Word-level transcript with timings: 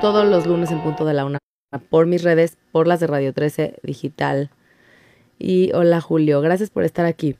todos 0.00 0.26
los 0.26 0.46
lunes 0.46 0.70
en 0.70 0.80
punto 0.80 1.04
de 1.04 1.14
la 1.14 1.24
una 1.24 1.38
por 1.88 2.06
mis 2.06 2.22
redes, 2.22 2.58
por 2.70 2.86
las 2.86 3.00
de 3.00 3.06
Radio 3.06 3.32
13 3.32 3.76
Digital. 3.82 4.50
Y 5.38 5.72
hola 5.74 6.00
Julio, 6.00 6.40
gracias 6.40 6.70
por 6.70 6.84
estar 6.84 7.06
aquí. 7.06 7.36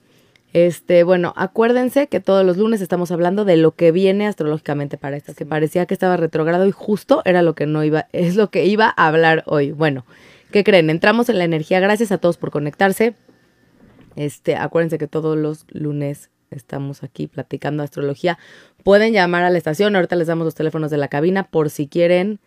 Este, 0.53 1.03
bueno, 1.03 1.35
acuérdense 1.37 2.07
que 2.07 2.21
todos 2.21 2.47
los 2.47 2.57
lunes 2.57 2.81
estamos 2.81 3.11
hablando 3.11 3.45
de 3.45 3.57
lo 3.57 3.73
que 3.73 3.93
viene 3.93 4.27
astrológicamente 4.27 4.97
para 4.97 5.17
estas, 5.17 5.37
que 5.37 5.45
parecía 5.45 5.87
que 5.87 5.95
estaba 5.95 6.17
retrogrado 6.17 6.67
y 6.67 6.71
justo 6.71 7.21
era 7.25 7.43
lo 7.43 7.55
que 7.55 7.67
no 7.67 7.85
iba, 7.85 8.07
es 8.13 8.37
lo 8.37 8.51
que 8.51 8.65
iba 8.65 8.93
a 8.97 9.07
hablar 9.07 9.43
hoy. 9.47 9.73
Bueno, 9.73 10.07
¿qué 10.51 10.65
creen? 10.65 10.89
Entramos 10.89 11.29
en 11.29 11.39
la 11.39 11.45
energía. 11.45 11.81
Gracias 11.81 12.11
a 12.11 12.19
todos 12.19 12.39
por 12.39 12.51
conectarse. 12.51 13.15
Este, 14.15 14.57
acuérdense 14.57 14.97
que 14.97 15.09
todos 15.09 15.37
los 15.37 15.67
lunes 15.69 16.31
estamos 16.51 17.03
aquí 17.03 17.27
platicando 17.27 17.83
astrología. 17.83 18.39
Pueden 18.87 19.13
llamar 19.13 19.43
a 19.43 19.51
la 19.51 19.59
estación, 19.59 19.97
ahorita 19.97 20.15
les 20.15 20.29
damos 20.29 20.45
los 20.45 20.55
teléfonos 20.55 20.93
de 20.93 20.97
la 20.97 21.09
cabina 21.09 21.43
por 21.43 21.71
si 21.71 21.89
quieren 21.89 22.39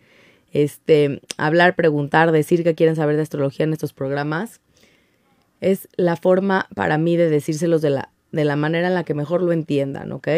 este 0.52 1.20
hablar, 1.36 1.76
preguntar, 1.76 2.32
decir 2.32 2.64
que 2.64 2.74
quieren 2.74 2.96
saber 2.96 3.16
de 3.16 3.20
astrología 3.20 3.64
en 3.64 3.74
estos 3.74 3.92
programas 3.92 4.62
es 5.60 5.86
la 5.96 6.16
forma 6.16 6.66
para 6.74 6.96
mí 6.96 7.18
de 7.18 7.28
decírselos 7.28 7.82
de 7.82 7.90
la, 7.90 8.10
de 8.32 8.46
la 8.46 8.56
manera 8.56 8.88
en 8.88 8.94
la 8.94 9.04
que 9.04 9.12
mejor 9.12 9.42
lo 9.42 9.52
entiendan, 9.52 10.12
¿ok? 10.12 10.28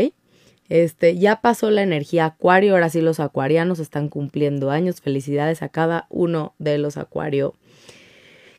Este, 0.68 1.16
ya 1.18 1.40
pasó 1.40 1.70
la 1.70 1.82
energía 1.82 2.24
acuario, 2.24 2.72
ahora 2.72 2.90
sí 2.90 3.00
los 3.00 3.20
acuarianos 3.20 3.78
están 3.78 4.08
cumpliendo 4.08 4.72
años. 4.72 5.00
Felicidades 5.00 5.62
a 5.62 5.68
cada 5.68 6.08
uno 6.10 6.56
de 6.58 6.78
los 6.78 6.96
acuario. 6.96 7.54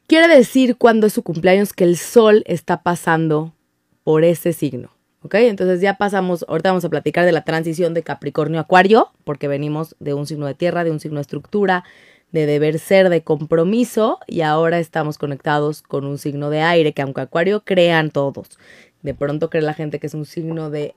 Quiere 0.08 0.34
decir 0.34 0.78
cuando 0.78 1.08
es 1.08 1.14
su 1.14 1.24
cumpleaños 1.24 1.74
que 1.74 1.84
el 1.84 1.98
sol 1.98 2.42
está 2.46 2.84
pasando 2.84 3.54
por 4.06 4.24
ese 4.24 4.54
signo. 4.54 4.93
¿Ok? 5.24 5.36
Entonces 5.36 5.80
ya 5.82 5.98
pasamos, 5.98 6.46
ahorita 6.48 6.70
vamos 6.70 6.86
a 6.86 6.90
platicar 6.90 7.26
de 7.26 7.32
la 7.32 7.44
transición 7.44 7.94
de 7.94 8.04
Capricornio 8.04 8.60
Acuario, 8.60 9.10
porque 9.24 9.48
venimos 9.48 9.96
de 10.00 10.14
un 10.14 10.28
signo 10.28 10.46
de 10.46 10.54
tierra, 10.54 10.84
de 10.84 10.92
un 10.92 11.00
signo 11.00 11.16
de 11.16 11.22
estructura, 11.22 11.86
de 12.34 12.46
deber 12.46 12.78
ser, 12.78 13.10
de 13.10 13.24
compromiso, 13.24 14.20
y 14.28 14.42
ahora 14.42 14.80
estamos 14.80 15.18
conectados 15.18 15.82
con 15.82 16.06
un 16.06 16.18
signo 16.18 16.50
de 16.50 16.62
aire, 16.62 16.94
que 16.94 17.02
aunque 17.02 17.22
Acuario 17.22 17.64
crean 17.64 18.10
todos, 18.12 18.60
de 19.02 19.14
pronto 19.14 19.50
cree 19.50 19.64
la 19.64 19.74
gente 19.74 20.00
que 20.00 20.08
es 20.08 20.14
un 20.14 20.26
signo 20.26 20.70
de 20.70 20.96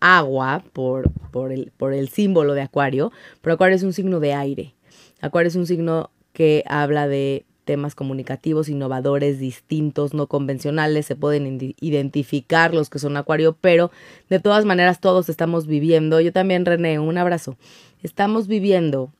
agua 0.00 0.64
por, 0.72 1.10
por, 1.30 1.52
el, 1.52 1.72
por 1.76 1.92
el 1.92 2.08
símbolo 2.08 2.54
de 2.54 2.62
Acuario, 2.62 3.12
pero 3.42 3.54
Acuario 3.54 3.76
es 3.76 3.82
un 3.84 3.92
signo 3.92 4.18
de 4.18 4.34
aire. 4.34 4.74
Acuario 5.20 5.48
es 5.48 5.56
un 5.56 5.66
signo 5.66 6.10
que 6.32 6.64
habla 6.66 7.06
de 7.06 7.44
temas 7.68 7.94
comunicativos, 7.94 8.70
innovadores, 8.70 9.38
distintos, 9.38 10.14
no 10.14 10.26
convencionales, 10.26 11.04
se 11.04 11.16
pueden 11.16 11.74
identificar 11.82 12.72
los 12.72 12.88
que 12.88 12.98
son 12.98 13.18
acuario, 13.18 13.58
pero 13.60 13.90
de 14.30 14.40
todas 14.40 14.64
maneras 14.64 15.00
todos 15.02 15.28
estamos 15.28 15.66
viviendo, 15.66 16.18
yo 16.22 16.32
también 16.32 16.64
René, 16.64 16.98
un 16.98 17.18
abrazo, 17.18 17.58
estamos 18.02 18.46
viviendo 18.46 19.12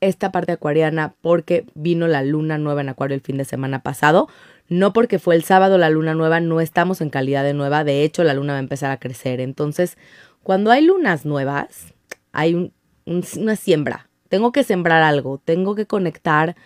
esta 0.00 0.32
parte 0.32 0.52
acuariana 0.52 1.12
porque 1.20 1.66
vino 1.74 2.08
la 2.08 2.22
luna 2.22 2.56
nueva 2.56 2.80
en 2.80 2.88
acuario 2.88 3.14
el 3.14 3.20
fin 3.20 3.36
de 3.36 3.44
semana 3.44 3.82
pasado. 3.82 4.28
No 4.70 4.94
porque 4.94 5.18
fue 5.18 5.34
el 5.34 5.44
sábado 5.44 5.76
la 5.76 5.90
luna 5.90 6.14
nueva, 6.14 6.40
no 6.40 6.62
estamos 6.62 7.02
en 7.02 7.10
calidad 7.10 7.44
de 7.44 7.52
nueva, 7.52 7.84
de 7.84 8.04
hecho 8.04 8.24
la 8.24 8.32
luna 8.32 8.54
va 8.54 8.58
a 8.58 8.62
empezar 8.62 8.90
a 8.90 8.98
crecer. 8.98 9.40
Entonces, 9.40 9.98
cuando 10.42 10.70
hay 10.70 10.82
lunas 10.82 11.26
nuevas, 11.26 11.92
hay 12.32 12.72
una 13.04 13.56
siembra. 13.56 14.08
Tengo 14.30 14.50
que 14.50 14.64
sembrar 14.64 15.02
algo, 15.02 15.42
tengo 15.44 15.74
que 15.74 15.84
conectar 15.84 16.56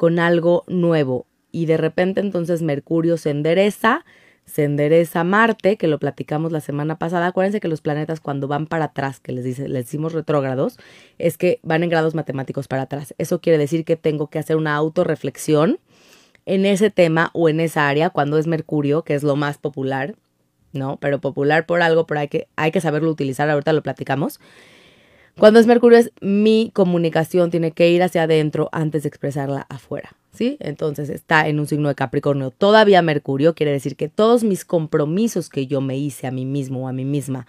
con 0.00 0.18
algo 0.18 0.64
nuevo. 0.66 1.26
Y 1.52 1.66
de 1.66 1.76
repente 1.76 2.22
entonces 2.22 2.62
Mercurio 2.62 3.18
se 3.18 3.28
endereza, 3.28 4.06
se 4.46 4.64
endereza 4.64 5.24
Marte, 5.24 5.76
que 5.76 5.88
lo 5.88 5.98
platicamos 5.98 6.52
la 6.52 6.62
semana 6.62 6.98
pasada. 6.98 7.26
Acuérdense 7.26 7.60
que 7.60 7.68
los 7.68 7.82
planetas 7.82 8.18
cuando 8.18 8.48
van 8.48 8.66
para 8.66 8.86
atrás, 8.86 9.20
que 9.20 9.32
les, 9.32 9.44
dice, 9.44 9.68
les 9.68 9.84
decimos 9.84 10.14
retrógrados, 10.14 10.78
es 11.18 11.36
que 11.36 11.60
van 11.62 11.82
en 11.82 11.90
grados 11.90 12.14
matemáticos 12.14 12.66
para 12.66 12.84
atrás. 12.84 13.14
Eso 13.18 13.42
quiere 13.42 13.58
decir 13.58 13.84
que 13.84 13.96
tengo 13.96 14.28
que 14.28 14.38
hacer 14.38 14.56
una 14.56 14.74
autorreflexión 14.74 15.80
en 16.46 16.64
ese 16.64 16.88
tema 16.88 17.28
o 17.34 17.50
en 17.50 17.60
esa 17.60 17.86
área 17.86 18.08
cuando 18.08 18.38
es 18.38 18.46
Mercurio, 18.46 19.02
que 19.02 19.14
es 19.14 19.22
lo 19.22 19.36
más 19.36 19.58
popular, 19.58 20.14
¿no? 20.72 20.96
Pero 20.96 21.20
popular 21.20 21.66
por 21.66 21.82
algo, 21.82 22.06
pero 22.06 22.20
hay 22.20 22.28
que, 22.28 22.48
hay 22.56 22.70
que 22.70 22.80
saberlo 22.80 23.10
utilizar, 23.10 23.50
ahorita 23.50 23.74
lo 23.74 23.82
platicamos. 23.82 24.40
Cuando 25.40 25.58
es 25.58 25.66
Mercurio 25.66 25.96
es 25.96 26.12
mi 26.20 26.70
comunicación 26.74 27.50
tiene 27.50 27.72
que 27.72 27.90
ir 27.90 28.02
hacia 28.02 28.24
adentro 28.24 28.68
antes 28.72 29.04
de 29.04 29.08
expresarla 29.08 29.64
afuera. 29.70 30.10
¿sí? 30.34 30.58
Entonces 30.60 31.08
está 31.08 31.48
en 31.48 31.58
un 31.58 31.66
signo 31.66 31.88
de 31.88 31.94
Capricornio 31.94 32.50
todavía 32.50 33.00
Mercurio, 33.00 33.54
quiere 33.54 33.72
decir 33.72 33.96
que 33.96 34.10
todos 34.10 34.44
mis 34.44 34.66
compromisos 34.66 35.48
que 35.48 35.66
yo 35.66 35.80
me 35.80 35.96
hice 35.96 36.26
a 36.26 36.30
mí 36.30 36.44
mismo 36.44 36.84
o 36.84 36.88
a 36.88 36.92
mí 36.92 37.06
misma 37.06 37.46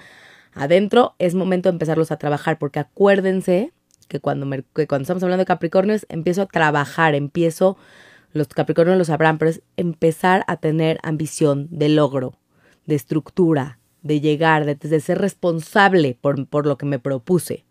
adentro, 0.53 1.15
es 1.19 1.35
momento 1.35 1.67
de 1.67 1.73
empezarlos 1.73 2.13
a 2.13 2.17
trabajar, 2.17 2.59
porque 2.59 2.79
acuérdense 2.79 3.73
que 4.07 4.21
cuando, 4.21 4.47
estamos 4.55 5.21
hablando 5.21 5.41
de 5.41 5.45
Capricornios, 5.45 6.05
empiezo 6.07 6.43
a 6.43 6.45
trabajar, 6.45 7.13
empiezo, 7.13 7.75
los 8.31 8.47
Capricornios 8.47 8.97
lo 8.97 9.05
sabrán, 9.05 9.37
pero 9.37 9.51
es 9.51 9.63
empezar 9.75 10.45
a 10.47 10.55
tener 10.55 10.97
ambición 11.03 11.67
de 11.71 11.89
logro, 11.89 12.37
de 12.85 12.95
estructura, 12.95 13.79
de 14.01 14.21
llegar, 14.21 14.63
de, 14.63 14.99
ser 15.01 15.19
responsable 15.19 16.17
por 16.21 16.65
lo 16.65 16.77
que 16.77 16.85
me 16.85 16.97
propuse. 16.97 17.65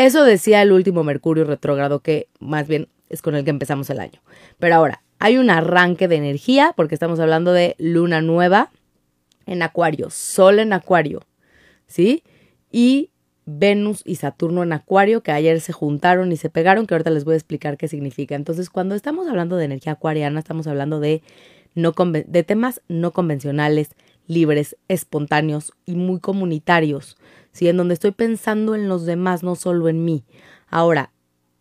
Eso 0.00 0.24
decía 0.24 0.62
el 0.62 0.72
último 0.72 1.04
Mercurio 1.04 1.44
retrógrado 1.44 2.00
que 2.00 2.26
más 2.38 2.66
bien 2.66 2.88
es 3.10 3.20
con 3.20 3.34
el 3.34 3.44
que 3.44 3.50
empezamos 3.50 3.90
el 3.90 4.00
año. 4.00 4.22
Pero 4.58 4.76
ahora, 4.76 5.02
hay 5.18 5.36
un 5.36 5.50
arranque 5.50 6.08
de 6.08 6.16
energía 6.16 6.72
porque 6.74 6.94
estamos 6.94 7.20
hablando 7.20 7.52
de 7.52 7.76
luna 7.78 8.22
nueva 8.22 8.70
en 9.44 9.62
Acuario, 9.62 10.08
Sol 10.08 10.58
en 10.58 10.72
Acuario, 10.72 11.20
¿sí? 11.86 12.24
Y 12.72 13.10
Venus 13.44 14.00
y 14.06 14.14
Saturno 14.14 14.62
en 14.62 14.72
Acuario, 14.72 15.22
que 15.22 15.32
ayer 15.32 15.60
se 15.60 15.74
juntaron 15.74 16.32
y 16.32 16.38
se 16.38 16.48
pegaron, 16.48 16.86
que 16.86 16.94
ahorita 16.94 17.10
les 17.10 17.26
voy 17.26 17.34
a 17.34 17.36
explicar 17.36 17.76
qué 17.76 17.86
significa. 17.86 18.34
Entonces, 18.36 18.70
cuando 18.70 18.94
estamos 18.94 19.28
hablando 19.28 19.56
de 19.56 19.66
energía 19.66 19.92
acuariana, 19.92 20.38
estamos 20.38 20.66
hablando 20.66 20.98
de, 21.00 21.20
no 21.74 21.92
de 21.92 22.42
temas 22.42 22.80
no 22.88 23.10
convencionales, 23.10 23.90
libres, 24.26 24.76
espontáneos 24.88 25.72
y 25.86 25.94
muy 25.94 26.20
comunitarios, 26.20 27.16
¿sí? 27.52 27.68
En 27.68 27.76
donde 27.76 27.94
estoy 27.94 28.12
pensando 28.12 28.74
en 28.74 28.88
los 28.88 29.06
demás, 29.06 29.42
no 29.42 29.56
solo 29.56 29.88
en 29.88 30.04
mí. 30.04 30.24
Ahora, 30.68 31.12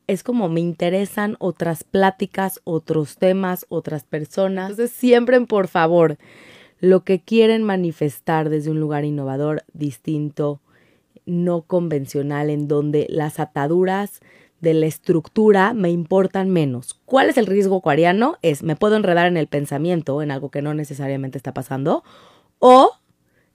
es 0.07 0.23
como 0.23 0.49
me 0.49 0.59
interesan 0.59 1.35
otras 1.39 1.83
pláticas, 1.83 2.61
otros 2.63 3.17
temas, 3.17 3.65
otras 3.69 4.03
personas. 4.03 4.71
Entonces, 4.71 4.95
siempre, 4.95 5.39
por 5.41 5.67
favor, 5.67 6.17
lo 6.79 7.03
que 7.03 7.19
quieren 7.19 7.63
manifestar 7.63 8.49
desde 8.49 8.71
un 8.71 8.79
lugar 8.79 9.05
innovador, 9.05 9.63
distinto, 9.73 10.61
no 11.25 11.61
convencional, 11.61 12.49
en 12.49 12.67
donde 12.67 13.05
las 13.09 13.39
ataduras 13.39 14.19
de 14.61 14.73
la 14.73 14.87
estructura 14.87 15.73
me 15.73 15.91
importan 15.91 16.49
menos. 16.49 16.99
¿Cuál 17.05 17.29
es 17.29 17.37
el 17.37 17.45
riesgo 17.45 17.77
acuariano? 17.77 18.37
Es, 18.41 18.63
me 18.63 18.75
puedo 18.75 18.95
enredar 18.95 19.27
en 19.27 19.37
el 19.37 19.47
pensamiento, 19.47 20.21
en 20.21 20.31
algo 20.31 20.49
que 20.49 20.61
no 20.61 20.73
necesariamente 20.73 21.37
está 21.37 21.53
pasando, 21.53 22.03
o 22.59 22.91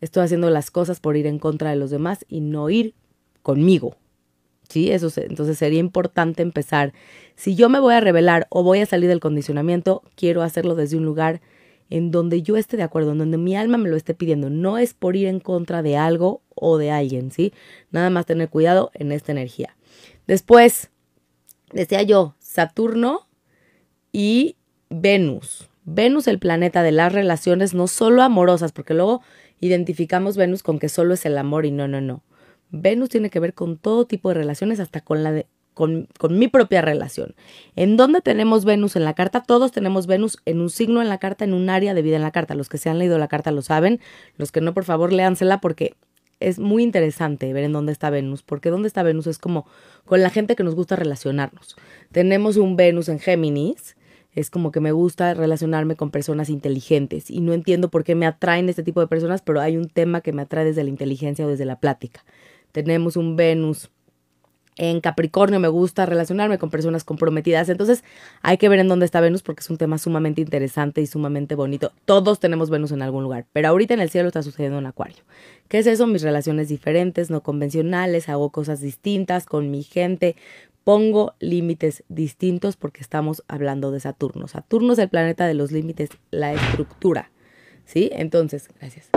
estoy 0.01 0.25
haciendo 0.25 0.51
las 0.51 0.71
cosas 0.71 1.01
por 1.01 1.17
ir 1.17 1.27
en 1.27 1.39
contra 1.39 1.71
de 1.71 1.77
los 1.77 1.91
demás 1.91 2.25
y 2.29 2.41
no 2.41 2.69
ir 2.71 2.95
conmigo, 3.43 3.97
¿sí? 4.69 4.91
Eso 4.91 5.09
entonces 5.21 5.59
sería 5.59 5.81
importante 5.81 6.43
empezar. 6.43 6.93
Si 7.37 7.55
yo 7.55 7.69
me 7.69 7.81
voy 7.81 7.95
a 7.95 8.01
revelar 8.01 8.47
o 8.51 8.63
voy 8.63 8.81
a 8.81 8.87
salir 8.87 9.09
del 9.09 9.21
condicionamiento, 9.21 10.03
quiero 10.17 10.43
hacerlo 10.43 10.75
desde 10.75 10.97
un 10.97 11.05
lugar 11.05 11.41
en 11.91 12.11
donde 12.11 12.43
yo 12.43 12.57
esté 12.57 12.77
de 12.77 12.83
acuerdo, 12.83 13.13
en 13.13 13.19
donde 13.19 13.39
mi 13.39 13.57
alma 13.57 13.79
me 13.79 13.89
lo 13.89 13.97
esté 13.97 14.15
pidiendo. 14.15 14.51
No 14.51 14.79
es 14.79 14.95
por 14.95 15.17
ir 15.17 15.27
en 15.27 15.41
contra 15.41 15.83
de 15.83 15.97
algo 15.97 16.43
o 16.55 16.79
de 16.79 16.91
alguien, 16.91 17.31
¿sí? 17.31 17.53
Nada 17.91 18.11
más 18.11 18.27
tener 18.27 18.49
cuidado 18.49 18.91
en 18.95 19.13
esta 19.13 19.33
energía. 19.33 19.77
Después, 20.27 20.91
decía 21.73 22.03
yo, 22.03 22.35
Saturno 22.39 23.29
y 24.13 24.57
Venus. 24.89 25.69
Venus, 25.84 26.28
el 26.28 26.39
planeta 26.39 26.83
de 26.83 26.93
las 26.93 27.12
relaciones, 27.12 27.75
no 27.75 27.87
solo 27.87 28.22
amorosas, 28.22 28.72
porque 28.72 28.95
luego 28.95 29.22
identificamos 29.61 30.37
Venus 30.37 30.62
con 30.62 30.78
que 30.78 30.89
solo 30.89 31.15
es 31.15 31.27
el 31.27 31.39
amor 31.39 31.67
y 31.67 31.71
no, 31.71 31.89
no, 31.89 32.00
no. 32.00 32.22
Venus 32.71 33.09
tiene 33.09 33.31
que 33.31 33.41
ver 33.41 33.55
con 33.55 33.77
todo 33.77 34.06
tipo 34.06 34.31
de 34.31 34.35
relaciones, 34.35 34.81
hasta 34.81 35.00
con 35.00 35.23
la 35.23 35.32
de, 35.32 35.47
con, 35.75 36.09
mi 36.31 36.49
propia 36.49 36.81
relación. 36.81 37.35
¿En 37.76 37.97
dónde 37.97 38.20
tenemos 38.20 38.64
Venus 38.64 38.97
en 38.97 39.05
la 39.05 39.14
carta? 39.14 39.43
Todos 39.43 39.73
tenemos 39.73 40.06
Venus 40.06 40.38
en 40.47 40.61
un 40.61 40.70
signo 40.70 41.03
en 41.03 41.09
la 41.09 41.19
carta, 41.19 41.44
en 41.44 41.53
un 41.53 41.69
área 41.69 41.94
de 41.94 42.03
vida 42.03 42.17
en 42.17 42.23
la 42.23 42.31
carta. 42.31 42.55
Los 42.55 42.69
que 42.69 42.79
se 42.79 42.88
han 42.88 42.99
leído 42.99 43.19
la 43.19 43.29
carta 43.29 43.50
lo 43.50 43.61
saben. 43.61 44.00
Los 44.37 44.53
que 44.53 44.61
no, 44.61 44.73
por 44.73 44.85
favor, 44.85 45.12
léansela 45.12 45.61
porque 45.61 45.94
es 46.41 46.59
muy 46.59 46.82
interesante 46.82 47.53
ver 47.53 47.64
en 47.64 47.73
dónde 47.73 47.93
está 47.93 48.11
Venus. 48.11 48.43
Porque 48.43 48.70
dónde 48.70 48.88
está 48.88 49.03
Venus 49.03 49.26
es 49.26 49.38
como 49.38 49.67
con 50.05 50.23
la 50.23 50.31
gente 50.31 50.56
que 50.56 50.64
nos 50.64 50.75
gusta 50.75 50.97
relacionarnos. 50.97 51.76
Tenemos 52.12 52.56
un 52.56 52.76
Venus 52.76 53.09
en 53.09 53.19
Géminis. 53.19 53.97
Es 54.35 54.51
como 54.51 54.73
que 54.73 54.81
me 54.81 54.93
gusta 54.93 55.35
relacionarme 55.35 55.97
con 55.97 56.11
personas 56.11 56.51
inteligentes 56.51 57.31
y 57.31 57.41
no 57.41 57.53
entiendo 57.53 57.91
por 57.91 58.05
qué 58.05 58.15
me 58.15 58.27
atraen 58.27 58.69
este 58.69 58.83
tipo 58.83 59.01
de 59.01 59.07
personas, 59.07 59.43
pero 59.43 59.61
hay 59.61 59.77
un 59.77 59.89
tema 59.89 60.21
que 60.21 60.33
me 60.33 60.43
atrae 60.43 60.65
desde 60.65 60.85
la 60.85 60.91
inteligencia 60.91 61.47
o 61.47 61.49
desde 61.49 61.65
la 61.65 61.81
plática 61.81 62.25
tenemos 62.75 63.17
un 63.17 63.37
Venus 63.37 63.89
en 64.77 65.01
Capricornio 65.01 65.61
me 65.61 65.69
gusta 65.69 66.05
relacionarme 66.05 66.59
con 66.59 66.69
personas 66.69 67.05
comprometidas. 67.05 67.69
Entonces 67.69 68.03
hay 68.43 68.59
que 68.59 68.69
ver 68.69 68.81
en 68.81 68.89
dónde 68.89 69.07
está 69.07 69.21
Venus 69.21 69.43
porque 69.43 69.61
es 69.61 69.71
un 69.71 69.77
tema 69.77 69.99
sumamente 69.99 70.41
interesante 70.41 71.01
y 71.01 71.07
sumamente 71.07 71.55
bonito. 71.55 71.93
Todos 72.05 72.41
tenemos 72.41 72.71
Venus 72.71 72.91
en 72.91 73.03
algún 73.03 73.23
lugar, 73.23 73.47
pero 73.53 73.69
ahorita 73.69 73.95
en 73.95 74.01
el 74.01 74.11
cielo 74.11 74.27
está 74.27 74.43
sucediendo 74.43 74.79
en 74.79 74.87
Acuario. 74.87 75.23
¿Qué 75.69 75.79
es 75.79 75.87
eso? 75.87 76.09
Mis 76.09 76.23
relaciones 76.23 76.69
diferentes, 76.69 77.31
no 77.31 77.43
convencionales, 77.45 78.29
hago 78.29 78.51
cosas 78.51 78.81
distintas 78.81 79.47
con 79.47 79.71
mi 79.71 79.85
gente, 79.85 80.35
pongo 80.85 81.35
límites 81.41 82.05
distintos 82.09 82.77
porque 82.77 83.01
estamos 83.01 83.43
hablando 83.49 83.91
de 83.91 84.01
Saturno. 84.01 84.47
Saturno 84.47 84.93
es 84.93 84.99
el 84.99 85.09
planeta 85.09 85.47
de 85.47 85.55
los 85.55 85.73
límites, 85.73 86.11
la 86.31 86.53
estructura. 86.53 87.31
¿Sí? 87.87 88.11
Entonces, 88.13 88.69
gracias. 88.79 89.09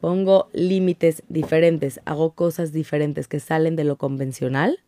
Pongo 0.00 0.48
límites 0.52 1.22
diferentes, 1.28 2.00
hago 2.04 2.32
cosas 2.32 2.72
diferentes 2.72 3.28
que 3.28 3.40
salen 3.40 3.76
de 3.76 3.84
lo 3.84 3.96
convencional. 3.96 4.80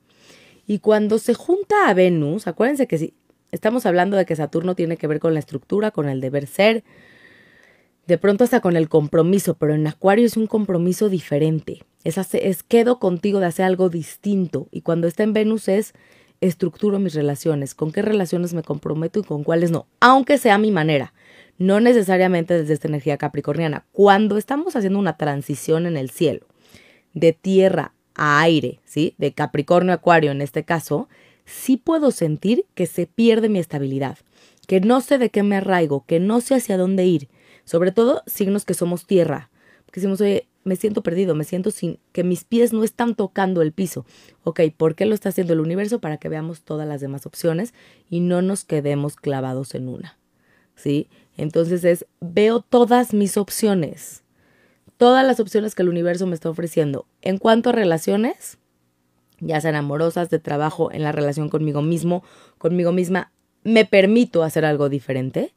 Y 0.66 0.80
cuando 0.80 1.18
se 1.18 1.32
junta 1.32 1.88
a 1.88 1.94
Venus, 1.94 2.46
acuérdense 2.46 2.86
que 2.86 2.98
si 2.98 3.14
estamos 3.52 3.86
hablando 3.86 4.16
de 4.16 4.26
que 4.26 4.36
Saturno 4.36 4.74
tiene 4.74 4.96
que 4.96 5.06
ver 5.06 5.20
con 5.20 5.32
la 5.32 5.40
estructura, 5.40 5.90
con 5.90 6.08
el 6.08 6.20
deber 6.20 6.46
ser, 6.46 6.84
de 8.06 8.18
pronto 8.18 8.44
hasta 8.44 8.60
con 8.60 8.76
el 8.76 8.88
compromiso, 8.88 9.54
pero 9.54 9.74
en 9.74 9.86
Acuario 9.86 10.26
es 10.26 10.36
un 10.36 10.46
compromiso 10.46 11.08
diferente. 11.08 11.82
Es, 12.04 12.18
es 12.34 12.62
quedo 12.62 12.98
contigo 12.98 13.40
de 13.40 13.46
hacer 13.46 13.64
algo 13.64 13.88
distinto. 13.88 14.68
Y 14.70 14.82
cuando 14.82 15.08
está 15.08 15.24
en 15.24 15.32
Venus 15.32 15.68
es 15.68 15.94
estructuro 16.40 16.98
mis 16.98 17.14
relaciones, 17.14 17.74
con 17.74 17.92
qué 17.92 18.02
relaciones 18.02 18.54
me 18.54 18.62
comprometo 18.62 19.20
y 19.20 19.24
con 19.24 19.42
cuáles 19.42 19.70
no, 19.70 19.86
aunque 20.00 20.38
sea 20.38 20.58
mi 20.58 20.70
manera, 20.70 21.14
no 21.58 21.80
necesariamente 21.80 22.54
desde 22.54 22.74
esta 22.74 22.88
energía 22.88 23.16
capricorniana. 23.16 23.86
Cuando 23.92 24.36
estamos 24.36 24.76
haciendo 24.76 24.98
una 24.98 25.16
transición 25.16 25.86
en 25.86 25.96
el 25.96 26.10
cielo, 26.10 26.46
de 27.14 27.32
tierra 27.32 27.94
a 28.14 28.40
aire, 28.42 28.80
¿sí? 28.84 29.14
De 29.18 29.32
Capricornio 29.32 29.92
a 29.92 29.96
Acuario 29.96 30.30
en 30.30 30.42
este 30.42 30.64
caso, 30.64 31.08
sí 31.46 31.76
puedo 31.76 32.10
sentir 32.10 32.66
que 32.74 32.86
se 32.86 33.06
pierde 33.06 33.48
mi 33.48 33.58
estabilidad, 33.58 34.18
que 34.66 34.80
no 34.80 35.00
sé 35.00 35.18
de 35.18 35.30
qué 35.30 35.42
me 35.42 35.56
arraigo, 35.56 36.04
que 36.06 36.20
no 36.20 36.40
sé 36.40 36.56
hacia 36.56 36.76
dónde 36.76 37.06
ir, 37.06 37.28
sobre 37.66 37.92
todo 37.92 38.22
signos 38.26 38.64
que 38.64 38.72
somos 38.72 39.06
tierra, 39.06 39.50
porque 39.84 40.00
decimos, 40.00 40.22
oye, 40.22 40.48
me 40.64 40.76
siento 40.76 41.02
perdido, 41.02 41.34
me 41.34 41.44
siento 41.44 41.70
sin 41.70 41.98
que 42.12 42.24
mis 42.24 42.44
pies 42.44 42.72
no 42.72 42.82
están 42.82 43.14
tocando 43.14 43.62
el 43.62 43.72
piso. 43.72 44.04
Ok, 44.42 44.60
¿por 44.76 44.94
qué 44.94 45.06
lo 45.06 45.14
está 45.14 45.28
haciendo 45.28 45.52
el 45.52 45.60
universo? 45.60 46.00
Para 46.00 46.16
que 46.16 46.28
veamos 46.28 46.62
todas 46.62 46.88
las 46.88 47.00
demás 47.00 47.24
opciones 47.26 47.72
y 48.10 48.20
no 48.20 48.42
nos 48.42 48.64
quedemos 48.64 49.14
clavados 49.14 49.74
en 49.74 49.88
una. 49.88 50.18
¿Sí? 50.74 51.08
Entonces 51.36 51.84
es, 51.84 52.06
veo 52.20 52.60
todas 52.60 53.14
mis 53.14 53.36
opciones, 53.36 54.24
todas 54.96 55.24
las 55.24 55.38
opciones 55.38 55.74
que 55.74 55.82
el 55.82 55.88
universo 55.88 56.26
me 56.26 56.34
está 56.34 56.50
ofreciendo. 56.50 57.06
En 57.22 57.38
cuanto 57.38 57.70
a 57.70 57.72
relaciones, 57.72 58.58
ya 59.40 59.60
sean 59.60 59.74
amorosas, 59.74 60.30
de 60.30 60.38
trabajo, 60.38 60.90
en 60.92 61.02
la 61.02 61.12
relación 61.12 61.48
conmigo 61.48 61.82
mismo, 61.82 62.24
conmigo 62.58 62.92
misma, 62.92 63.30
me 63.62 63.84
permito 63.84 64.42
hacer 64.42 64.64
algo 64.64 64.88
diferente. 64.88 65.54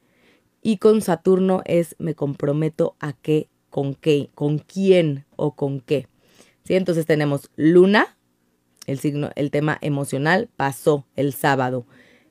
Y 0.62 0.78
con 0.78 1.02
Saturno 1.02 1.62
es 1.66 1.96
me 2.00 2.16
comprometo 2.16 2.96
a 3.00 3.14
qué, 3.14 3.50
con 3.70 3.96
qué, 3.96 4.30
con 4.36 4.60
quién 4.60 5.26
o 5.36 5.56
con 5.56 5.80
qué. 5.80 6.08
¿Sí? 6.64 6.76
Entonces 6.76 7.06
tenemos 7.06 7.50
Luna, 7.56 8.18
el 8.86 9.00
signo, 9.00 9.30
el 9.36 9.52
tema 9.52 9.78
emocional 9.82 10.50
pasó 10.56 11.06
el 11.16 11.34
sábado. 11.34 11.86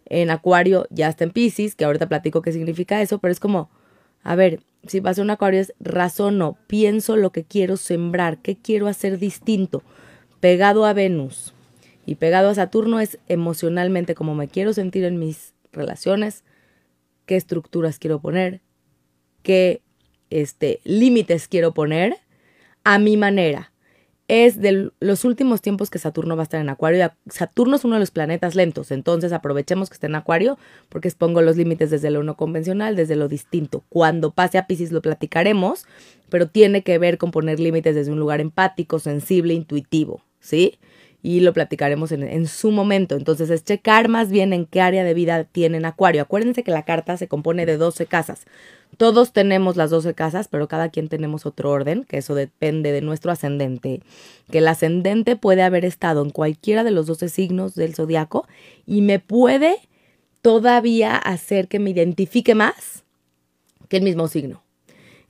En 0.07 0.31
Acuario 0.31 0.87
ya 0.91 1.09
está 1.09 1.25
en 1.25 1.31
Pisces, 1.31 1.75
que 1.75 1.85
ahorita 1.85 2.09
platico 2.09 2.43
qué 2.43 2.53
significa 2.53 3.01
eso, 3.03 3.19
pero 3.19 3.33
es 3.33 3.41
como, 3.41 3.71
a 4.23 4.35
ver, 4.35 4.61
si 4.87 5.01
pasó 5.01 5.23
en 5.23 5.31
Acuario 5.31 5.61
es 5.61 5.75
razono, 5.81 6.57
pienso 6.67 7.17
lo 7.17 7.31
que 7.31 7.45
quiero 7.45 7.77
sembrar, 7.77 8.39
qué 8.39 8.57
quiero 8.57 8.87
hacer 8.87 9.19
distinto 9.19 9.83
pegado 10.41 10.85
a 10.85 10.93
Venus 10.93 11.55
y 12.07 12.17
pegado 12.17 12.49
a 12.49 12.55
Saturno 12.55 13.01
es 13.01 13.19
emocionalmente 13.29 14.15
como 14.15 14.35
me 14.35 14.49
quiero 14.49 14.73
sentir 14.73 15.05
en 15.05 15.19
mis 15.19 15.55
relaciones, 15.73 16.45
qué 17.29 17.37
estructuras 17.37 17.99
quiero 17.99 18.21
poner, 18.21 18.63
qué 19.43 19.83
este, 20.31 20.81
límites 20.85 21.47
quiero 21.47 21.75
poner 21.75 22.17
a 22.85 22.99
mi 22.99 23.19
manera 23.19 23.71
es 24.29 24.61
de 24.61 24.91
los 25.01 25.25
últimos 25.25 25.63
tiempos 25.63 25.89
que 25.91 25.99
Saturno 25.99 26.37
va 26.37 26.43
a 26.43 26.45
estar 26.45 26.61
en 26.61 26.69
Acuario. 26.69 27.13
Saturno 27.31 27.77
es 27.77 27.85
uno 27.85 27.95
de 27.95 28.01
los 28.01 28.11
planetas 28.11 28.55
lentos, 28.55 28.91
entonces 28.91 29.33
aprovechemos 29.33 29.89
que 29.89 29.95
está 29.95 30.07
en 30.07 30.15
Acuario 30.15 30.59
porque 30.89 31.09
expongo 31.09 31.41
los 31.43 31.57
límites 31.57 31.91
desde 31.91 32.11
lo 32.11 32.23
no 32.23 32.37
convencional, 32.37 32.97
desde 32.97 33.17
lo 33.17 33.29
distinto. 33.29 33.85
Cuando 33.89 34.31
pase 34.31 34.59
a 34.59 34.67
Pisces 34.67 34.93
lo 34.93 35.01
platicaremos, 35.01 35.87
pero 36.29 36.47
tiene 36.47 36.83
que 36.83 36.99
ver 36.99 37.17
con 37.17 37.31
poner 37.31 37.59
límites 37.59 37.95
desde 37.95 38.13
un 38.13 38.19
lugar 38.19 38.41
empático, 38.41 38.99
sensible, 38.99 39.55
intuitivo, 39.55 40.23
¿sí? 40.41 40.79
Y 41.29 41.41
lo 41.41 41.53
platicaremos 41.53 42.11
en, 42.11 42.47
su 42.47 42.71
momento. 42.71 43.15
Entonces 43.15 43.51
es 43.51 43.63
checar 43.63 44.09
más 44.09 44.31
bien 44.31 44.55
en 44.55 44.65
qué 44.65 44.81
área 44.81 45.05
de 45.05 45.13
vida 45.13 45.45
tienen 45.45 45.85
Acuario. 45.85 46.23
Acuérdense 46.23 46.63
que 46.63 46.71
la 46.71 46.87
carta 46.87 47.19
se 47.19 47.29
compone 47.29 47.67
de 47.67 47.77
12 47.77 48.07
casas. 48.07 48.47
Todos 48.97 49.35
tenemos 49.35 49.77
las 49.77 49.91
12 49.91 50.15
casas, 50.15 50.49
pero 50.49 50.69
cada 50.69 50.89
quien 50.89 51.09
tenemos 51.09 51.45
otro 51.45 51.71
orden, 51.71 52.05
que 52.05 52.17
eso 52.17 52.35
depende 52.35 52.93
de 52.93 53.03
nuestro 53.03 53.31
ascendente. 53.31 54.01
Que 54.51 54.59
el 54.59 54.69
ascendente 54.69 55.37
puede 55.37 55.61
haber 55.61 55.85
estado 55.85 56.23
en 56.23 56.31
cualquiera 56.31 56.83
de 56.83 56.93
los 56.93 57.07
12 57.07 57.29
signos 57.29 57.75
del 57.75 57.95
zodiaco 57.95 58.49
y 58.87 59.03
me 59.03 59.19
puede 59.19 59.77
todavía 60.41 61.15
hacer 61.15 61.69
que 61.69 61.79
me 61.79 61.91
identifique 61.91 62.55
más 62.55 63.05
que 63.91 63.99
el 63.99 64.03
mismo 64.03 64.29
signo. 64.29 64.63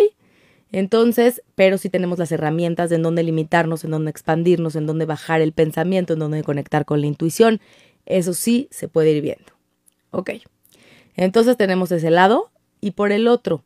Entonces, 0.72 1.42
pero 1.56 1.76
si 1.76 1.90
tenemos 1.90 2.18
las 2.18 2.32
herramientas 2.32 2.88
de 2.88 2.96
en 2.96 3.02
dónde 3.02 3.22
limitarnos, 3.22 3.84
en 3.84 3.90
dónde 3.90 4.10
expandirnos, 4.10 4.76
en 4.76 4.86
dónde 4.86 5.04
bajar 5.04 5.42
el 5.42 5.52
pensamiento, 5.52 6.14
en 6.14 6.20
dónde 6.20 6.42
conectar 6.42 6.86
con 6.86 7.02
la 7.02 7.06
intuición. 7.06 7.60
Eso 8.06 8.32
sí 8.32 8.68
se 8.70 8.88
puede 8.88 9.10
ir 9.10 9.20
viendo. 9.20 9.52
¿Ok? 10.10 10.30
Entonces 11.16 11.58
tenemos 11.58 11.92
ese 11.92 12.08
lado 12.08 12.50
y 12.80 12.92
por 12.92 13.12
el 13.12 13.28
otro, 13.28 13.62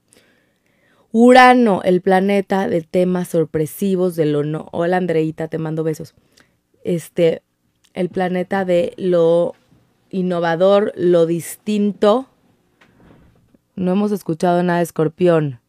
Urano, 1.13 1.83
el 1.85 2.01
planeta 2.01 2.67
de 2.67 2.81
temas 2.81 3.29
sorpresivos 3.29 4.17
de 4.17 4.27
lo 4.27 4.43
no. 4.43 4.67
Hola 4.73 4.97
Andreita, 4.97 5.47
te 5.47 5.59
mando 5.59 5.85
besos. 5.85 6.17
Este, 6.83 7.43
el 7.95 8.11
planeta 8.11 8.65
de 8.65 8.93
lo 8.97 9.55
innovador, 10.11 10.93
lo 10.97 11.27
distinto. 11.27 12.27
No 13.77 13.93
hemos 13.93 14.13
escuchado 14.13 14.63
nada 14.63 14.79
de 14.79 14.85
escorpión. 14.85 15.61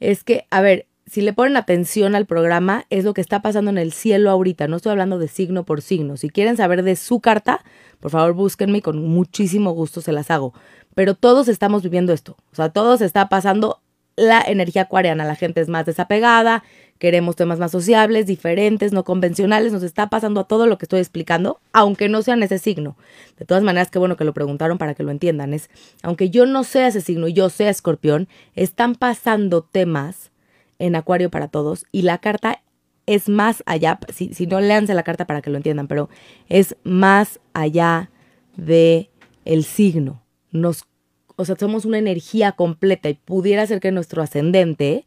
Es 0.00 0.24
que, 0.24 0.46
a 0.50 0.60
ver, 0.60 0.86
si 1.06 1.20
le 1.20 1.32
ponen 1.32 1.56
atención 1.56 2.14
al 2.14 2.26
programa, 2.26 2.84
es 2.90 3.04
lo 3.04 3.14
que 3.14 3.20
está 3.20 3.40
pasando 3.40 3.70
en 3.70 3.78
el 3.78 3.92
cielo 3.92 4.30
ahorita. 4.30 4.66
No 4.66 4.76
estoy 4.76 4.92
hablando 4.92 5.18
de 5.18 5.28
signo 5.28 5.64
por 5.64 5.80
signo. 5.80 6.16
Si 6.16 6.28
quieren 6.30 6.56
saber 6.56 6.82
de 6.82 6.96
su 6.96 7.20
carta, 7.20 7.64
por 8.00 8.10
favor 8.10 8.34
búsquenme 8.34 8.78
y 8.78 8.82
con 8.82 9.02
muchísimo 9.06 9.70
gusto 9.70 10.00
se 10.00 10.12
las 10.12 10.30
hago. 10.30 10.52
Pero 10.94 11.14
todos 11.14 11.48
estamos 11.48 11.82
viviendo 11.82 12.12
esto. 12.12 12.36
O 12.52 12.56
sea, 12.56 12.70
todos 12.70 13.00
está 13.00 13.28
pasando 13.28 13.80
la 14.16 14.42
energía 14.42 14.82
acuariana. 14.82 15.24
La 15.24 15.36
gente 15.36 15.60
es 15.60 15.68
más 15.68 15.86
desapegada, 15.86 16.64
queremos 16.98 17.36
temas 17.36 17.58
más 17.58 17.70
sociables, 17.70 18.26
diferentes, 18.26 18.92
no 18.92 19.04
convencionales. 19.04 19.72
Nos 19.72 19.82
está 19.82 20.08
pasando 20.08 20.40
a 20.40 20.44
todo 20.44 20.66
lo 20.66 20.78
que 20.78 20.84
estoy 20.84 21.00
explicando, 21.00 21.60
aunque 21.72 22.08
no 22.08 22.22
sean 22.22 22.42
ese 22.42 22.58
signo. 22.58 22.96
De 23.38 23.44
todas 23.44 23.62
maneras, 23.62 23.90
qué 23.90 23.98
bueno 23.98 24.16
que 24.16 24.24
lo 24.24 24.34
preguntaron 24.34 24.78
para 24.78 24.94
que 24.94 25.02
lo 25.02 25.10
entiendan. 25.10 25.54
Es, 25.54 25.70
aunque 26.02 26.30
yo 26.30 26.46
no 26.46 26.64
sea 26.64 26.88
ese 26.88 27.00
signo 27.00 27.28
y 27.28 27.32
yo 27.32 27.48
sea 27.50 27.70
escorpión, 27.70 28.28
están 28.54 28.94
pasando 28.94 29.62
temas 29.62 30.30
en 30.78 30.96
Acuario 30.96 31.30
para 31.30 31.48
todos 31.48 31.86
y 31.92 32.02
la 32.02 32.18
carta 32.18 32.62
es 33.06 33.28
más 33.28 33.62
allá, 33.66 34.00
si, 34.12 34.34
si 34.34 34.46
no 34.46 34.60
leanse 34.60 34.92
la 34.92 35.04
carta 35.04 35.26
para 35.26 35.40
que 35.40 35.50
lo 35.50 35.56
entiendan, 35.56 35.86
pero 35.86 36.08
es 36.48 36.76
más 36.82 37.40
allá 37.54 38.10
de 38.56 39.10
el 39.44 39.64
signo. 39.64 40.22
Nos, 40.50 40.86
o 41.36 41.44
sea, 41.44 41.56
somos 41.56 41.84
una 41.84 41.98
energía 41.98 42.52
completa 42.52 43.08
y 43.08 43.14
pudiera 43.14 43.66
ser 43.66 43.80
que 43.80 43.92
nuestro 43.92 44.22
ascendente 44.22 45.06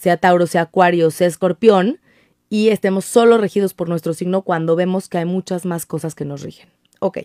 sea 0.00 0.16
Tauro, 0.16 0.46
sea 0.46 0.62
Acuario, 0.62 1.10
sea 1.10 1.26
Escorpión, 1.26 2.00
y 2.48 2.70
estemos 2.70 3.04
solo 3.04 3.36
regidos 3.36 3.74
por 3.74 3.90
nuestro 3.90 4.14
signo 4.14 4.40
cuando 4.40 4.74
vemos 4.74 5.10
que 5.10 5.18
hay 5.18 5.26
muchas 5.26 5.66
más 5.66 5.84
cosas 5.84 6.14
que 6.14 6.24
nos 6.24 6.40
rigen. 6.40 6.70
Ok. 7.00 7.18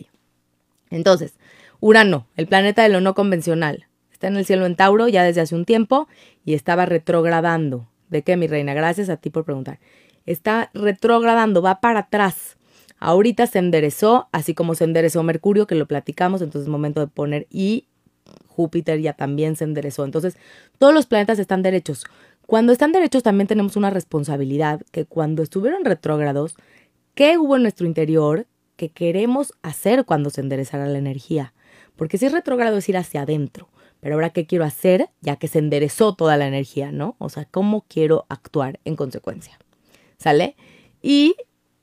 Entonces, 0.90 1.32
Urano, 1.80 2.26
el 2.36 2.46
planeta 2.46 2.82
de 2.82 2.90
lo 2.90 3.00
no 3.00 3.14
convencional, 3.14 3.86
está 4.12 4.26
en 4.26 4.36
el 4.36 4.44
cielo 4.44 4.66
en 4.66 4.76
Tauro 4.76 5.08
ya 5.08 5.24
desde 5.24 5.40
hace 5.40 5.54
un 5.54 5.64
tiempo 5.64 6.06
y 6.44 6.52
estaba 6.52 6.84
retrogradando. 6.84 7.88
¿De 8.10 8.20
qué, 8.20 8.36
mi 8.36 8.46
reina? 8.46 8.74
Gracias 8.74 9.08
a 9.08 9.16
ti 9.16 9.30
por 9.30 9.46
preguntar. 9.46 9.80
Está 10.26 10.70
retrogradando, 10.74 11.62
va 11.62 11.80
para 11.80 12.00
atrás. 12.00 12.58
Ahorita 12.98 13.46
se 13.46 13.58
enderezó, 13.58 14.28
así 14.32 14.52
como 14.52 14.74
se 14.74 14.84
enderezó 14.84 15.22
Mercurio, 15.22 15.66
que 15.66 15.76
lo 15.76 15.86
platicamos, 15.86 16.42
entonces 16.42 16.66
es 16.66 16.68
momento 16.68 17.00
de 17.00 17.06
poner 17.06 17.46
y 17.48 17.86
Júpiter 18.56 19.00
ya 19.00 19.12
también 19.12 19.54
se 19.54 19.64
enderezó. 19.64 20.04
Entonces, 20.04 20.36
todos 20.78 20.94
los 20.94 21.06
planetas 21.06 21.38
están 21.38 21.62
derechos. 21.62 22.06
Cuando 22.46 22.72
están 22.72 22.92
derechos 22.92 23.24
también 23.24 23.48
tenemos 23.48 23.76
una 23.76 23.90
responsabilidad 23.90 24.80
que 24.92 25.04
cuando 25.04 25.42
estuvieron 25.42 25.84
retrógrados, 25.84 26.54
¿qué 27.14 27.38
hubo 27.38 27.56
en 27.56 27.62
nuestro 27.62 27.86
interior 27.86 28.46
que 28.76 28.90
queremos 28.90 29.52
hacer 29.62 30.04
cuando 30.04 30.30
se 30.30 30.42
enderezara 30.42 30.86
la 30.86 30.98
energía? 30.98 31.54
Porque 31.96 32.18
si 32.18 32.26
es 32.26 32.32
retrógrado 32.32 32.76
es 32.76 32.88
ir 32.88 32.96
hacia 32.96 33.22
adentro. 33.22 33.68
Pero 34.00 34.14
ahora, 34.14 34.30
¿qué 34.30 34.46
quiero 34.46 34.64
hacer? 34.64 35.08
Ya 35.22 35.36
que 35.36 35.48
se 35.48 35.58
enderezó 35.58 36.14
toda 36.14 36.36
la 36.36 36.46
energía, 36.46 36.92
¿no? 36.92 37.16
O 37.18 37.28
sea, 37.30 37.46
¿cómo 37.46 37.84
quiero 37.88 38.26
actuar 38.28 38.78
en 38.84 38.94
consecuencia? 38.94 39.58
¿Sale? 40.18 40.54
Y 41.02 41.34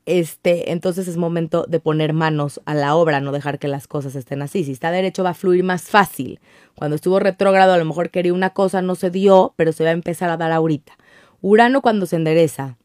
este, 0.06 0.72
entonces 0.72 1.08
es 1.08 1.18
momento 1.18 1.66
de 1.68 1.80
poner 1.80 2.14
manos 2.14 2.62
a 2.66 2.74
la 2.74 2.96
obra, 2.96 3.22
no 3.22 3.32
dejar 3.32 3.60
que 3.60 3.68
las 3.68 3.88
cosas 3.88 4.16
estén 4.16 4.42
así. 4.42 4.64
Si 4.64 4.72
está 4.72 4.92
derecho 4.92 5.24
va 5.24 5.32
a 5.32 5.36
fluir 5.36 5.64
más 5.64 5.84
fácil. 5.84 6.40
Cuando 6.76 6.96
estuvo 6.96 7.20
retrógrado 7.20 7.74
a 7.74 7.78
lo 7.78 7.86
mejor 7.86 8.10
quería 8.10 8.34
una 8.34 8.52
cosa, 8.52 8.82
no 8.82 8.96
se 8.96 9.10
dio, 9.10 9.54
pero 9.56 9.72
se 9.72 9.84
va 9.84 9.92
a 9.92 9.94
empezar 9.94 10.30
a 10.30 10.38
dar 10.38 10.52
ahorita. 10.52 10.94
Urano 11.42 11.82
cuando 11.82 12.06
se 12.06 12.18
endereza 12.18 12.78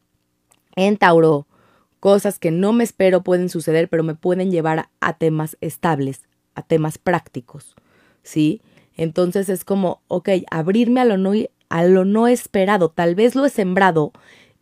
en 0.75 0.97
Tauro, 0.97 1.47
cosas 1.99 2.39
que 2.39 2.51
no 2.51 2.73
me 2.73 2.83
espero 2.83 3.23
pueden 3.23 3.49
suceder, 3.49 3.89
pero 3.89 4.03
me 4.03 4.15
pueden 4.15 4.51
llevar 4.51 4.89
a 5.01 5.17
temas 5.17 5.57
estables, 5.61 6.21
a 6.55 6.61
temas 6.61 6.97
prácticos, 6.97 7.75
¿sí? 8.23 8.61
Entonces 8.95 9.49
es 9.49 9.65
como, 9.65 10.01
ok, 10.07 10.29
abrirme 10.51 11.01
a 11.01 11.05
lo 11.05 11.17
no, 11.17 11.31
a 11.69 11.83
lo 11.83 12.05
no 12.05 12.27
esperado, 12.27 12.89
tal 12.89 13.15
vez 13.15 13.35
lo 13.35 13.45
he 13.45 13.49
sembrado, 13.49 14.11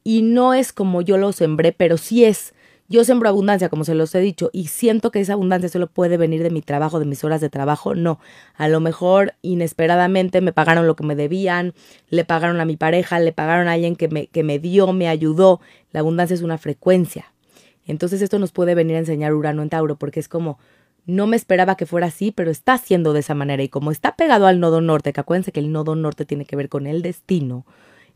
y 0.07 0.21
no 0.21 0.53
es 0.53 0.71
como 0.71 1.01
yo 1.01 1.17
lo 1.17 1.33
sembré, 1.33 1.73
pero 1.73 1.97
sí 1.97 2.23
es. 2.23 2.53
Yo 2.87 3.03
sembro 3.03 3.27
abundancia, 3.27 3.67
como 3.67 3.83
se 3.83 3.93
los 3.93 4.15
he 4.15 4.21
dicho, 4.21 4.49
y 4.53 4.67
siento 4.67 5.11
que 5.11 5.19
esa 5.19 5.33
abundancia 5.33 5.67
solo 5.67 5.87
puede 5.87 6.15
venir 6.15 6.43
de 6.43 6.49
mi 6.49 6.61
trabajo, 6.61 6.99
de 6.99 7.05
mis 7.05 7.25
horas 7.25 7.41
de 7.41 7.49
trabajo. 7.49 7.93
No, 7.93 8.17
a 8.55 8.69
lo 8.69 8.79
mejor 8.79 9.33
inesperadamente 9.41 10.39
me 10.39 10.53
pagaron 10.53 10.87
lo 10.87 10.95
que 10.95 11.03
me 11.03 11.17
debían, 11.17 11.73
le 12.07 12.23
pagaron 12.23 12.61
a 12.61 12.65
mi 12.65 12.77
pareja, 12.77 13.19
le 13.19 13.33
pagaron 13.33 13.67
a 13.67 13.73
alguien 13.73 13.97
que 13.97 14.07
me, 14.07 14.27
que 14.27 14.43
me 14.43 14.59
dio, 14.59 14.93
me 14.93 15.09
ayudó. 15.09 15.59
La 15.91 15.99
abundancia 15.99 16.35
es 16.35 16.41
una 16.41 16.57
frecuencia. 16.57 17.33
Entonces 17.85 18.21
esto 18.21 18.39
nos 18.39 18.53
puede 18.53 18.75
venir 18.75 18.95
a 18.95 18.99
enseñar 18.99 19.33
Urano 19.33 19.61
en 19.61 19.67
Tauro, 19.67 19.97
porque 19.97 20.21
es 20.21 20.29
como, 20.29 20.57
no 21.05 21.27
me 21.27 21.35
esperaba 21.35 21.75
que 21.75 21.85
fuera 21.85 22.07
así, 22.07 22.31
pero 22.31 22.49
está 22.49 22.77
siendo 22.77 23.11
de 23.11 23.19
esa 23.19 23.35
manera. 23.35 23.61
Y 23.61 23.67
como 23.67 23.91
está 23.91 24.15
pegado 24.15 24.47
al 24.47 24.61
nodo 24.61 24.79
norte, 24.79 25.11
que 25.11 25.19
acuérdense 25.19 25.51
que 25.51 25.59
el 25.59 25.73
nodo 25.73 25.97
norte 25.97 26.23
tiene 26.23 26.45
que 26.45 26.55
ver 26.55 26.69
con 26.69 26.87
el 26.87 27.01
destino, 27.01 27.65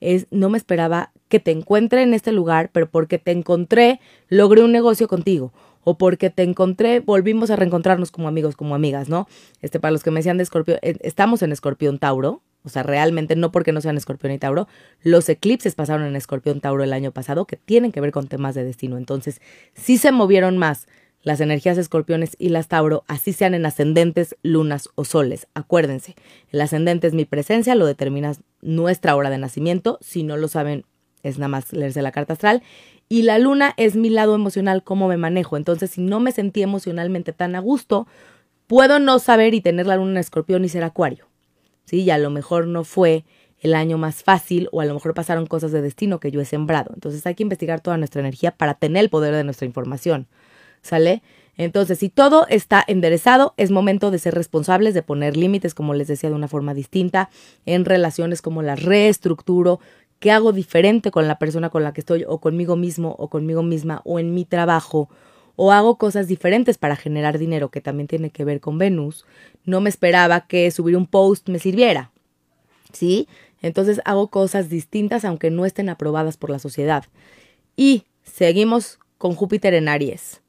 es 0.01 0.27
no 0.31 0.49
me 0.49 0.57
esperaba 0.57 1.11
que 1.29 1.39
te 1.39 1.51
encuentre 1.51 2.03
en 2.03 2.13
este 2.13 2.31
lugar, 2.31 2.69
pero 2.73 2.89
porque 2.89 3.17
te 3.17 3.31
encontré, 3.31 4.01
logré 4.27 4.63
un 4.63 4.71
negocio 4.71 5.07
contigo. 5.07 5.53
O 5.83 5.97
porque 5.97 6.29
te 6.29 6.43
encontré, 6.43 6.99
volvimos 6.99 7.49
a 7.49 7.55
reencontrarnos 7.55 8.11
como 8.11 8.27
amigos, 8.27 8.55
como 8.55 8.75
amigas, 8.75 9.09
¿no? 9.09 9.27
Este, 9.61 9.79
para 9.79 9.91
los 9.91 10.03
que 10.03 10.11
me 10.11 10.19
decían 10.19 10.37
de 10.37 10.43
Escorpión, 10.43 10.77
eh, 10.83 10.97
estamos 11.01 11.41
en 11.41 11.51
Escorpión 11.51 11.97
Tauro, 11.97 12.43
o 12.63 12.69
sea, 12.69 12.83
realmente 12.83 13.35
no 13.35 13.51
porque 13.51 13.71
no 13.71 13.81
sean 13.81 13.97
Escorpión 13.97 14.31
y 14.31 14.37
Tauro, 14.37 14.67
los 15.01 15.27
eclipses 15.29 15.73
pasaron 15.73 16.05
en 16.05 16.15
Escorpión 16.15 16.61
Tauro 16.61 16.83
el 16.83 16.93
año 16.93 17.11
pasado 17.11 17.45
que 17.45 17.57
tienen 17.57 17.91
que 17.91 18.01
ver 18.01 18.11
con 18.11 18.27
temas 18.27 18.53
de 18.53 18.63
destino. 18.63 18.97
Entonces, 18.97 19.41
sí 19.73 19.97
se 19.97 20.11
movieron 20.11 20.59
más 20.59 20.87
las 21.23 21.39
energías 21.39 21.77
escorpiones 21.77 22.35
y 22.39 22.49
las 22.49 22.67
Tauro, 22.67 23.03
así 23.07 23.33
sean 23.33 23.53
en 23.53 23.65
ascendentes, 23.65 24.35
lunas 24.43 24.89
o 24.95 25.05
soles. 25.05 25.47
Acuérdense, 25.53 26.15
el 26.51 26.61
ascendente 26.61 27.07
es 27.07 27.13
mi 27.13 27.25
presencia, 27.25 27.75
lo 27.75 27.85
determina 27.85 28.33
nuestra 28.61 29.15
hora 29.15 29.29
de 29.29 29.37
nacimiento. 29.37 29.97
Si 30.01 30.23
no 30.23 30.37
lo 30.37 30.47
saben, 30.47 30.85
es 31.23 31.37
nada 31.37 31.49
más 31.49 31.73
leerse 31.73 32.01
la 32.01 32.11
carta 32.11 32.33
astral. 32.33 32.63
Y 33.09 33.23
la 33.23 33.39
luna 33.39 33.73
es 33.77 33.95
mi 33.95 34.09
lado 34.09 34.35
emocional, 34.35 34.83
cómo 34.83 35.07
me 35.07 35.17
manejo. 35.17 35.57
Entonces, 35.57 35.91
si 35.91 36.01
no 36.01 36.19
me 36.19 36.31
sentí 36.31 36.61
emocionalmente 36.61 37.33
tan 37.33 37.55
a 37.55 37.59
gusto, 37.59 38.07
puedo 38.67 38.99
no 38.99 39.19
saber 39.19 39.53
y 39.53 39.61
tener 39.61 39.85
la 39.85 39.97
luna 39.97 40.11
en 40.11 40.17
escorpión 40.17 40.63
y 40.63 40.69
ser 40.69 40.83
acuario. 40.83 41.27
¿Sí? 41.85 42.03
Y 42.03 42.09
a 42.09 42.17
lo 42.17 42.29
mejor 42.29 42.67
no 42.67 42.83
fue 42.83 43.25
el 43.59 43.75
año 43.75 43.97
más 43.97 44.23
fácil 44.23 44.69
o 44.71 44.81
a 44.81 44.85
lo 44.85 44.93
mejor 44.93 45.13
pasaron 45.13 45.45
cosas 45.45 45.71
de 45.71 45.81
destino 45.81 46.19
que 46.19 46.31
yo 46.31 46.41
he 46.41 46.45
sembrado. 46.45 46.91
Entonces 46.93 47.25
hay 47.27 47.35
que 47.35 47.43
investigar 47.43 47.81
toda 47.81 47.97
nuestra 47.97 48.21
energía 48.21 48.51
para 48.51 48.75
tener 48.75 49.03
el 49.03 49.09
poder 49.09 49.35
de 49.35 49.43
nuestra 49.43 49.67
información. 49.67 50.27
¿sale? 50.81 51.21
Entonces, 51.63 51.99
si 51.99 52.09
todo 52.09 52.47
está 52.47 52.83
enderezado, 52.87 53.53
es 53.55 53.69
momento 53.69 54.09
de 54.09 54.17
ser 54.17 54.33
responsables, 54.33 54.95
de 54.95 55.03
poner 55.03 55.37
límites, 55.37 55.75
como 55.75 55.93
les 55.93 56.07
decía, 56.07 56.31
de 56.31 56.35
una 56.35 56.47
forma 56.47 56.73
distinta, 56.73 57.29
en 57.67 57.85
relaciones 57.85 58.41
como 58.41 58.63
la 58.63 58.75
reestructuro, 58.75 59.79
qué 60.17 60.31
hago 60.31 60.53
diferente 60.53 61.11
con 61.11 61.27
la 61.27 61.37
persona 61.37 61.69
con 61.69 61.83
la 61.83 61.93
que 61.93 62.01
estoy, 62.01 62.25
o 62.27 62.39
conmigo 62.39 62.77
mismo, 62.77 63.15
o 63.19 63.29
conmigo 63.29 63.61
misma, 63.61 64.01
o 64.05 64.17
en 64.17 64.33
mi 64.33 64.43
trabajo, 64.43 65.07
o 65.55 65.71
hago 65.71 65.99
cosas 65.99 66.27
diferentes 66.27 66.79
para 66.79 66.95
generar 66.95 67.37
dinero, 67.37 67.69
que 67.69 67.79
también 67.79 68.07
tiene 68.07 68.31
que 68.31 68.43
ver 68.43 68.59
con 68.59 68.79
Venus. 68.79 69.27
No 69.63 69.81
me 69.81 69.89
esperaba 69.89 70.47
que 70.47 70.71
subir 70.71 70.97
un 70.97 71.05
post 71.05 71.47
me 71.47 71.59
sirviera, 71.59 72.09
¿sí? 72.91 73.27
Entonces 73.61 74.01
hago 74.03 74.29
cosas 74.29 74.67
distintas 74.67 75.25
aunque 75.25 75.51
no 75.51 75.67
estén 75.67 75.89
aprobadas 75.89 76.37
por 76.37 76.49
la 76.49 76.57
sociedad. 76.57 77.05
Y 77.75 78.05
seguimos 78.23 78.97
con 79.19 79.35
Júpiter 79.35 79.75
en 79.75 79.89
Aries. 79.89 80.41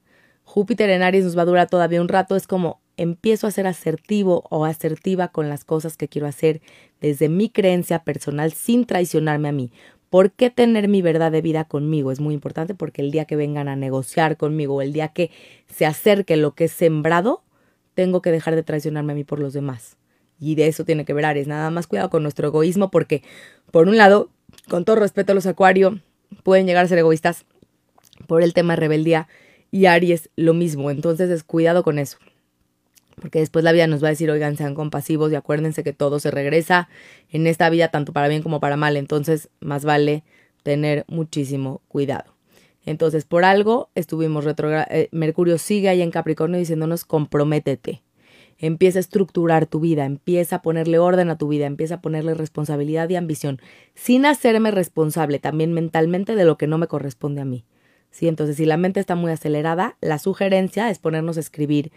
Júpiter 0.53 0.91
en 0.91 1.03
Aries 1.03 1.25
nos 1.25 1.39
va 1.39 1.43
a 1.43 1.47
durar 1.47 1.71
todavía 1.71 2.03
un 2.03 2.09
rato, 2.09 2.37
es 2.37 2.47
como 2.47 2.83
empiezo 2.99 3.47
a 3.47 3.51
ser 3.51 3.67
asertivo 3.67 4.45
o 4.51 4.67
asertiva 4.67 5.29
con 5.29 5.49
las 5.49 5.65
cosas 5.65 5.97
que 5.97 6.09
quiero 6.09 6.27
hacer 6.27 6.61
desde 7.01 7.31
mi 7.31 7.49
creencia 7.49 8.05
personal 8.05 8.53
sin 8.53 8.85
traicionarme 8.85 9.49
a 9.49 9.53
mí. 9.53 9.73
¿Por 10.11 10.31
qué 10.31 10.51
tener 10.51 10.89
mi 10.89 11.01
verdad 11.01 11.33
de 11.33 11.41
vida 11.41 11.65
conmigo? 11.65 12.13
Es 12.13 12.21
muy 12.21 12.35
importante 12.35 12.75
porque 12.75 13.01
el 13.01 13.11
día 13.11 13.25
que 13.25 13.35
vengan 13.35 13.67
a 13.67 13.77
negociar 13.77 14.37
conmigo, 14.37 14.83
el 14.83 14.93
día 14.93 15.09
que 15.09 15.31
se 15.75 15.87
acerque 15.87 16.37
lo 16.37 16.55
que 16.55 16.65
es 16.65 16.73
sembrado, 16.73 17.43
tengo 17.95 18.21
que 18.21 18.31
dejar 18.31 18.55
de 18.55 18.63
traicionarme 18.63 19.13
a 19.13 19.17
mí 19.17 19.25
por 19.25 19.41
los 19.41 19.55
demás. 19.55 19.97
Y 20.39 20.55
de 20.55 20.67
eso 20.67 20.85
tiene 20.85 21.07
que 21.07 21.15
ver 21.15 21.25
Aries. 21.25 21.47
Nada 21.47 21.71
más 21.71 21.87
cuidado 21.87 22.11
con 22.11 22.23
nuestro 22.23 22.47
egoísmo 22.49 22.91
porque, 22.91 23.23
por 23.71 23.89
un 23.89 23.97
lado, 23.97 24.29
con 24.69 24.85
todo 24.85 24.97
respeto 24.97 25.33
a 25.33 25.35
los 25.35 25.47
acuarios, 25.47 25.95
pueden 26.43 26.67
llegar 26.67 26.85
a 26.85 26.89
ser 26.89 26.99
egoístas 26.99 27.47
por 28.27 28.43
el 28.43 28.53
tema 28.53 28.77
rebeldía 28.77 29.29
y 29.73 29.87
Aries 29.87 30.31
lo 30.37 30.55
mismo. 30.55 30.93
Entonces 30.93 31.31
es 31.31 31.43
cuidado 31.43 31.83
con 31.83 31.99
eso. 31.99 32.19
Porque 33.21 33.41
después 33.41 33.65
la 33.65 33.73
vida 33.73 33.89
nos 33.89 34.03
va 34.03 34.09
a 34.09 34.11
decir, 34.11 34.31
oigan, 34.31 34.57
sean 34.57 34.75
compasivos 34.75 35.33
y 35.33 35.35
acuérdense 35.35 35.83
que 35.83 35.93
todo 35.93 36.21
se 36.21 36.31
regresa 36.31 36.89
en 37.31 37.47
esta 37.47 37.69
vida, 37.71 37.89
tanto 37.89 38.13
para 38.13 38.29
bien 38.29 38.43
como 38.43 38.61
para 38.61 38.77
mal. 38.77 38.97
Entonces, 38.97 39.49
más 39.61 39.85
vale 39.85 40.23
tener 40.63 41.05
muchísimo 41.09 41.83
cuidado. 41.89 42.35
Entonces, 42.85 43.25
por 43.25 43.45
algo 43.45 43.91
estuvimos 43.95 44.45
retrogrado. 44.45 44.87
Eh, 44.91 45.09
Mercurio 45.13 45.59
sigue 45.59 45.89
ahí 45.89 46.03
en 46.03 46.11
Capricornio 46.11 46.59
diciéndonos, 46.59 47.05
comprométete. 47.05 48.03
Empieza 48.59 48.99
a 48.99 49.01
estructurar 49.01 49.67
tu 49.67 49.81
vida, 49.81 50.05
empieza 50.05 50.57
a 50.57 50.63
ponerle 50.63 50.99
orden 50.99 51.31
a 51.31 51.39
tu 51.39 51.49
vida, 51.49 51.67
empieza 51.67 51.97
a 51.97 52.01
ponerle 52.01 52.35
responsabilidad 52.35 53.09
y 53.09 53.17
ambición, 53.17 53.61
sin 53.95 54.25
hacerme 54.25 54.71
responsable 54.71 55.39
también 55.39 55.73
mentalmente 55.73 56.37
de 56.37 56.45
lo 56.45 56.59
que 56.59 56.69
no 56.69 56.79
me 56.79 56.87
corresponde 56.87 57.41
a 57.41 57.45
mí. 57.45 57.65
¿Sí? 58.13 58.29
Entonces, 58.29 58.57
si 58.57 58.65
la 58.65 58.77
mente 58.77 59.01
está 59.01 59.17
muy 59.17 59.33
acelerada, 59.33 59.97
la 60.01 60.21
sugerencia 60.21 60.89
es 60.91 61.01
ponernos 61.01 61.37
a 61.37 61.41
escribir. 61.41 61.91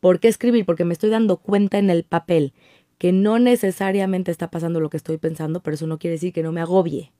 ¿Por 0.00 0.18
qué 0.18 0.26
escribir? 0.26 0.64
Porque 0.66 0.84
me 0.84 0.94
estoy 0.94 1.10
dando 1.10 1.36
cuenta 1.36 1.78
en 1.78 1.90
el 1.90 2.02
papel 2.02 2.52
que 2.96 3.12
no 3.12 3.38
necesariamente 3.38 4.32
está 4.32 4.50
pasando 4.50 4.80
lo 4.80 4.90
que 4.90 4.96
estoy 4.96 5.18
pensando, 5.18 5.62
pero 5.62 5.74
eso 5.76 5.86
no 5.86 5.98
quiere 5.98 6.14
decir 6.14 6.32
que 6.32 6.42
no 6.42 6.50
me 6.50 6.60
agobie. 6.60 7.12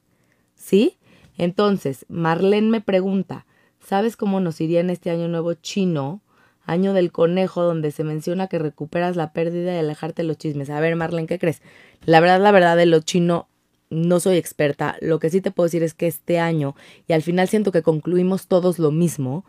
¿Sí? 0.57 0.99
Entonces, 1.37 2.05
Marlene 2.09 2.69
me 2.69 2.81
pregunta, 2.81 3.47
¿sabes 3.79 4.17
cómo 4.17 4.41
nos 4.41 4.61
iría 4.61 4.81
en 4.81 4.91
este 4.91 5.11
año 5.11 5.29
nuevo 5.29 5.55
chino? 5.55 6.23
Año 6.65 6.93
del 6.93 7.13
conejo, 7.13 7.63
donde 7.63 7.93
se 7.93 8.03
menciona 8.03 8.49
que 8.49 8.59
recuperas 8.59 9.17
la 9.17 9.33
pérdida 9.33 9.75
y 9.75 9.79
alejarte 9.79 10.23
de 10.23 10.29
los 10.29 10.37
chismes. 10.37 10.69
A 10.69 10.81
ver, 10.81 10.97
Marlene, 10.97 11.29
¿qué 11.29 11.39
crees? 11.39 11.63
La 12.05 12.21
verdad, 12.21 12.41
la 12.41 12.51
verdad 12.51 12.77
de 12.77 12.87
lo 12.87 13.01
chino 13.01 13.49
no 13.91 14.21
soy 14.21 14.37
experta, 14.37 14.97
lo 15.01 15.19
que 15.19 15.31
sí 15.31 15.41
te 15.41 15.51
puedo 15.51 15.67
decir 15.67 15.83
es 15.83 15.95
que 15.95 16.07
este 16.07 16.39
año, 16.39 16.75
y 17.07 17.13
al 17.13 17.23
final 17.23 17.49
siento 17.49 17.73
que 17.73 17.83
concluimos 17.83 18.47
todos 18.47 18.79
lo 18.79 18.91
mismo, 18.91 19.45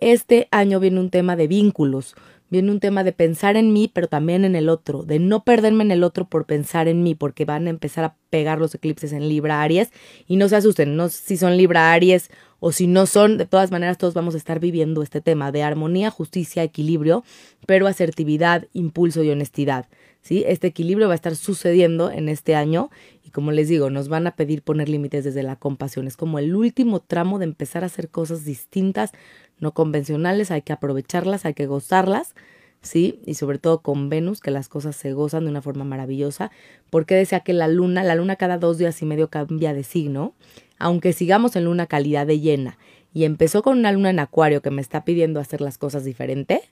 este 0.00 0.48
año 0.50 0.80
viene 0.80 0.98
un 0.98 1.10
tema 1.10 1.36
de 1.36 1.46
vínculos, 1.46 2.14
viene 2.50 2.70
un 2.70 2.80
tema 2.80 3.02
de 3.02 3.12
pensar 3.12 3.56
en 3.56 3.72
mí, 3.72 3.90
pero 3.92 4.08
también 4.08 4.44
en 4.44 4.56
el 4.56 4.68
otro, 4.68 5.04
de 5.04 5.18
no 5.18 5.42
perderme 5.42 5.84
en 5.84 5.90
el 5.90 6.04
otro 6.04 6.26
por 6.28 6.44
pensar 6.44 6.86
en 6.86 7.02
mí, 7.02 7.14
porque 7.14 7.44
van 7.44 7.66
a 7.66 7.70
empezar 7.70 8.04
a 8.04 8.16
pegar 8.28 8.58
los 8.58 8.74
eclipses 8.74 9.12
en 9.12 9.28
Libra 9.28 9.62
Aries 9.62 9.90
y 10.26 10.36
no 10.36 10.48
se 10.48 10.56
asusten, 10.56 10.96
no 10.96 11.08
si 11.08 11.36
son 11.36 11.56
Libra 11.56 11.92
Aries 11.92 12.30
o 12.60 12.70
si 12.70 12.86
no 12.86 13.06
son, 13.06 13.38
de 13.38 13.46
todas 13.46 13.70
maneras 13.70 13.96
todos 13.96 14.12
vamos 14.12 14.34
a 14.34 14.38
estar 14.38 14.60
viviendo 14.60 15.02
este 15.02 15.20
tema 15.20 15.50
de 15.50 15.62
armonía, 15.62 16.10
justicia, 16.10 16.62
equilibrio, 16.62 17.24
pero 17.66 17.86
asertividad, 17.86 18.68
impulso 18.72 19.22
y 19.22 19.30
honestidad. 19.30 19.86
¿Sí? 20.22 20.44
Este 20.46 20.68
equilibrio 20.68 21.08
va 21.08 21.14
a 21.14 21.16
estar 21.16 21.36
sucediendo 21.36 22.10
en 22.10 22.28
este 22.28 22.54
año 22.54 22.90
y 23.24 23.30
como 23.30 23.52
les 23.52 23.68
digo, 23.68 23.90
nos 23.90 24.08
van 24.08 24.26
a 24.26 24.36
pedir 24.36 24.62
poner 24.62 24.88
límites 24.88 25.24
desde 25.24 25.42
la 25.42 25.56
compasión. 25.56 26.06
Es 26.06 26.16
como 26.16 26.38
el 26.38 26.54
último 26.54 27.00
tramo 27.00 27.38
de 27.38 27.44
empezar 27.44 27.82
a 27.82 27.86
hacer 27.86 28.08
cosas 28.08 28.44
distintas, 28.44 29.12
no 29.58 29.72
convencionales, 29.72 30.50
hay 30.50 30.62
que 30.62 30.72
aprovecharlas, 30.72 31.44
hay 31.44 31.54
que 31.54 31.66
gozarlas, 31.66 32.34
¿sí? 32.80 33.20
Y 33.26 33.34
sobre 33.34 33.58
todo 33.58 33.82
con 33.82 34.08
Venus, 34.08 34.40
que 34.40 34.50
las 34.50 34.68
cosas 34.68 34.96
se 34.96 35.12
gozan 35.12 35.44
de 35.44 35.50
una 35.50 35.62
forma 35.62 35.84
maravillosa, 35.84 36.50
porque 36.90 37.14
decía 37.14 37.40
que 37.40 37.52
la 37.52 37.68
luna, 37.68 38.02
la 38.02 38.14
luna 38.14 38.36
cada 38.36 38.58
dos 38.58 38.78
días 38.78 39.00
y 39.02 39.06
medio 39.06 39.28
cambia 39.28 39.74
de 39.74 39.82
signo, 39.82 40.34
aunque 40.78 41.12
sigamos 41.12 41.54
en 41.56 41.64
luna 41.64 41.86
calidad 41.86 42.26
de 42.26 42.40
llena, 42.40 42.78
y 43.14 43.24
empezó 43.24 43.62
con 43.62 43.78
una 43.78 43.92
luna 43.92 44.10
en 44.10 44.18
acuario 44.18 44.62
que 44.62 44.70
me 44.70 44.80
está 44.80 45.04
pidiendo 45.04 45.38
hacer 45.38 45.60
las 45.60 45.78
cosas 45.78 46.04
diferente, 46.04 46.62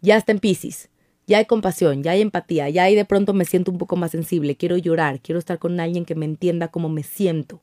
ya 0.00 0.16
está 0.16 0.32
en 0.32 0.38
Pisces 0.38 0.90
ya 1.26 1.38
hay 1.38 1.46
compasión, 1.46 2.02
ya 2.02 2.12
hay 2.12 2.20
empatía, 2.20 2.68
ya 2.68 2.84
hay 2.84 2.94
de 2.94 3.04
pronto 3.04 3.32
me 3.34 3.44
siento 3.44 3.70
un 3.70 3.78
poco 3.78 3.96
más 3.96 4.10
sensible, 4.10 4.56
quiero 4.56 4.76
llorar, 4.76 5.20
quiero 5.20 5.38
estar 5.38 5.58
con 5.58 5.78
alguien 5.80 6.04
que 6.04 6.14
me 6.14 6.24
entienda 6.24 6.68
cómo 6.68 6.88
me 6.88 7.02
siento. 7.02 7.60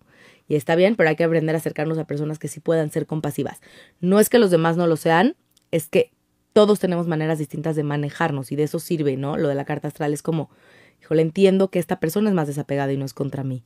Y 0.48 0.56
está 0.56 0.76
bien, 0.76 0.96
pero 0.96 1.10
hay 1.10 1.16
que 1.16 1.24
aprender 1.24 1.56
a 1.56 1.60
acercarnos 1.60 1.98
a 2.00 2.06
personas 2.06 2.40
que 2.40 2.48
sí 2.48 2.60
puedan 2.60 2.90
ser 2.92 3.06
compasivas. 3.06 3.62
No 4.02 4.20
es 4.20 4.30
que 4.30 4.40
los 4.40 4.50
demás 4.50 4.78
no 4.78 4.88
lo 4.88 4.98
sean, 4.98 5.36
es 5.72 5.88
que 5.88 6.12
todos 6.54 6.80
tenemos 6.80 7.08
maneras 7.08 7.38
distintas 7.38 7.76
de 7.76 7.84
manejarnos 7.84 8.52
y 8.52 8.56
de 8.56 8.64
eso 8.64 8.80
sirve, 8.80 9.16
¿no? 9.16 9.38
Lo 9.38 9.48
de 9.48 9.56
la 9.56 9.66
carta 9.66 9.88
astral 9.88 10.12
es 10.12 10.24
como, 10.24 10.50
híjole, 11.02 11.22
entiendo 11.22 11.70
que 11.70 11.78
esta 11.78 12.00
persona 12.00 12.30
es 12.30 12.36
más 12.36 12.48
desapegada 12.48 12.92
y 12.92 12.98
no 12.98 13.06
es 13.06 13.14
contra 13.14 13.44
mí. 13.44 13.64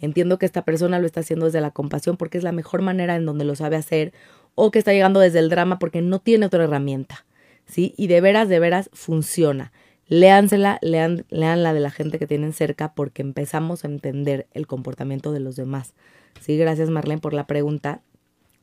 Entiendo 0.00 0.38
que 0.38 0.46
esta 0.46 0.64
persona 0.64 0.98
lo 0.98 1.06
está 1.06 1.20
haciendo 1.20 1.46
desde 1.46 1.62
la 1.62 1.70
compasión 1.70 2.18
porque 2.18 2.36
es 2.36 2.44
la 2.44 2.52
mejor 2.52 2.82
manera 2.82 3.16
en 3.16 3.24
donde 3.24 3.44
lo 3.44 3.56
sabe 3.56 3.76
hacer 3.76 4.12
o 4.54 4.70
que 4.70 4.78
está 4.78 4.92
llegando 4.92 5.20
desde 5.20 5.38
el 5.38 5.48
drama 5.48 5.78
porque 5.78 6.02
no 6.02 6.18
tiene 6.18 6.46
otra 6.46 6.64
herramienta. 6.64 7.24
¿Sí? 7.66 7.94
Y 7.96 8.06
de 8.06 8.20
veras, 8.20 8.48
de 8.48 8.58
veras 8.58 8.90
funciona. 8.92 9.72
Léansela, 10.08 10.78
lean, 10.82 11.24
la 11.30 11.74
de 11.74 11.80
la 11.80 11.90
gente 11.90 12.18
que 12.18 12.28
tienen 12.28 12.52
cerca 12.52 12.94
porque 12.94 13.22
empezamos 13.22 13.84
a 13.84 13.88
entender 13.88 14.46
el 14.52 14.66
comportamiento 14.66 15.32
de 15.32 15.40
los 15.40 15.56
demás. 15.56 15.94
Sí, 16.40 16.56
gracias 16.56 16.90
Marlene 16.90 17.20
por 17.20 17.34
la 17.34 17.46
pregunta. 17.46 18.02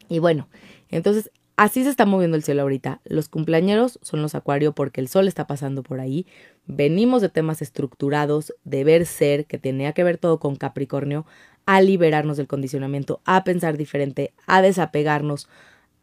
Y 0.08 0.20
bueno, 0.20 0.48
entonces 0.90 1.32
así 1.58 1.84
se 1.84 1.90
está 1.90 2.06
moviendo 2.06 2.38
el 2.38 2.44
cielo 2.44 2.62
ahorita. 2.62 3.02
Los 3.04 3.28
cumpleañeros 3.28 4.00
son 4.02 4.22
los 4.22 4.36
acuario 4.36 4.74
porque 4.74 5.02
el 5.02 5.10
sol 5.10 5.28
está 5.28 5.46
pasando 5.46 5.84
por 5.84 6.00
ahí. 6.00 6.26
Venimos 6.66 7.22
de 7.22 7.30
temas 7.30 7.62
estructurados, 7.62 8.54
de 8.64 8.86
ver 8.86 9.06
ser, 9.06 9.46
que 9.46 9.58
tenía 9.58 9.92
que 9.92 10.06
ver 10.06 10.18
todo 10.18 10.40
con 10.40 10.56
Capricornio, 10.56 11.26
a 11.66 11.82
liberarnos 11.82 12.38
del 12.38 12.48
condicionamiento, 12.48 13.22
a 13.26 13.44
pensar 13.44 13.78
diferente, 13.78 14.34
a 14.48 14.62
desapegarnos, 14.62 15.50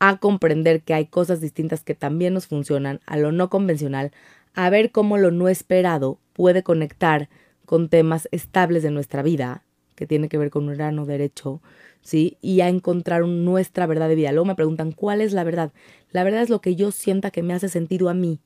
a 0.01 0.17
comprender 0.17 0.83
que 0.83 0.95
hay 0.95 1.07
cosas 1.07 1.41
distintas 1.41 1.85
que 1.85 1.95
también 1.95 2.35
nos 2.35 2.47
funcionan, 2.47 3.01
a 3.07 3.19
lo 3.19 3.31
no 3.31 3.51
convencional, 3.51 4.11
a 4.55 4.69
ver 4.71 4.91
cómo 4.91 5.19
lo 5.19 5.31
no 5.31 5.49
esperado 5.49 6.19
puede 6.33 6.63
conectar 6.63 7.29
con 7.67 7.89
temas 7.89 8.27
estables 8.33 8.83
de 8.83 8.91
nuestra 8.91 9.23
vida, 9.23 9.63
que 9.95 10.07
tiene 10.07 10.29
que 10.29 10.39
ver 10.39 10.51
con 10.51 10.67
un 10.67 10.75
grano 10.75 11.05
derecho, 11.05 11.61
¿sí? 12.01 12.39
Y 12.41 12.63
a 12.63 12.69
encontrar 12.69 13.27
nuestra 13.27 13.87
verdad 13.87 14.09
de 14.09 14.15
vida. 14.15 14.33
Luego 14.33 14.47
me 14.47 14.55
preguntan, 14.55 14.93
¿cuál 14.93 15.21
es 15.21 15.35
la 15.35 15.45
verdad? 15.45 15.71
La 16.11 16.25
verdad 16.25 16.43
es 16.43 16.49
lo 16.49 16.63
que 16.63 16.75
yo 16.75 16.91
sienta 16.91 17.31
que 17.31 17.43
me 17.43 17.53
hace 17.53 17.69
sentido 17.69 18.09
a 18.09 18.15
mí. 18.15 18.41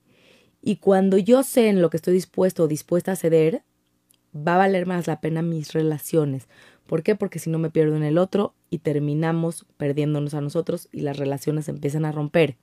Y 0.61 0.77
cuando 0.77 1.19
yo 1.19 1.45
sé 1.45 1.69
en 1.69 1.81
lo 1.81 1.89
que 1.89 1.99
estoy 1.99 2.15
dispuesto 2.15 2.65
o 2.65 2.69
dispuesta 2.69 3.13
a 3.13 3.17
ceder, 3.17 3.63
va 4.37 4.57
a 4.57 4.59
valer 4.59 4.87
más 4.87 5.07
la 5.07 5.21
pena 5.21 5.43
mis 5.43 5.73
relaciones, 5.73 6.49
¿Por 6.87 7.03
qué? 7.03 7.15
Porque 7.15 7.39
si 7.39 7.51
no 7.51 7.59
me 7.59 7.71
pierdo 7.71 7.97
en 7.97 8.03
el 8.03 8.19
otro 8.19 8.55
y 8.75 8.79
terminamos 8.79 9.67
perdiéndonos 9.77 10.35
a 10.35 10.41
nosotros 10.41 10.89
y 10.91 11.03
las 11.03 11.17
relaciones 11.17 11.69
empiezan 11.69 12.05
a 12.05 12.11
romper. 12.11 12.57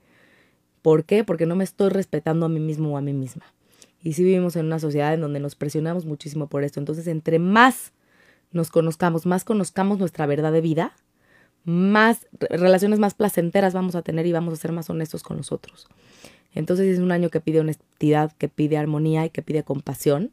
¿Por 0.81 1.05
qué? 1.05 1.23
Porque 1.23 1.45
no 1.45 1.55
me 1.55 1.63
estoy 1.63 1.87
respetando 1.87 2.47
a 2.47 2.49
mí 2.49 2.59
mismo 2.59 2.91
o 2.91 2.97
a 2.97 3.01
mí 3.01 3.13
misma. 3.13 3.45
Y 4.03 4.11
si 4.11 4.25
vivimos 4.25 4.57
en 4.57 4.65
una 4.65 4.77
sociedad 4.79 5.13
en 5.13 5.21
donde 5.21 5.39
nos 5.39 5.55
presionamos 5.55 6.05
muchísimo 6.05 6.47
por 6.47 6.65
esto. 6.65 6.81
Entonces, 6.81 7.07
entre 7.07 7.39
más 7.39 7.93
nos 8.51 8.71
conozcamos, 8.71 9.25
más 9.25 9.45
conozcamos 9.45 9.99
nuestra 9.99 10.25
verdad 10.25 10.51
de 10.51 10.59
vida, 10.59 10.91
más 11.63 12.27
relaciones 12.33 12.99
más 12.99 13.13
placenteras 13.13 13.73
vamos 13.73 13.95
a 13.95 14.01
tener 14.01 14.25
y 14.25 14.33
vamos 14.33 14.53
a 14.53 14.57
ser 14.57 14.73
más 14.73 14.89
honestos 14.89 15.23
con 15.23 15.37
nosotros. 15.37 15.87
Entonces 16.53 16.87
es 16.87 16.99
un 16.99 17.13
año 17.13 17.29
que 17.29 17.39
pide 17.39 17.61
honestidad, 17.61 18.33
que 18.33 18.49
pide 18.49 18.75
armonía 18.75 19.25
y 19.25 19.29
que 19.29 19.43
pide 19.43 19.63
compasión 19.63 20.31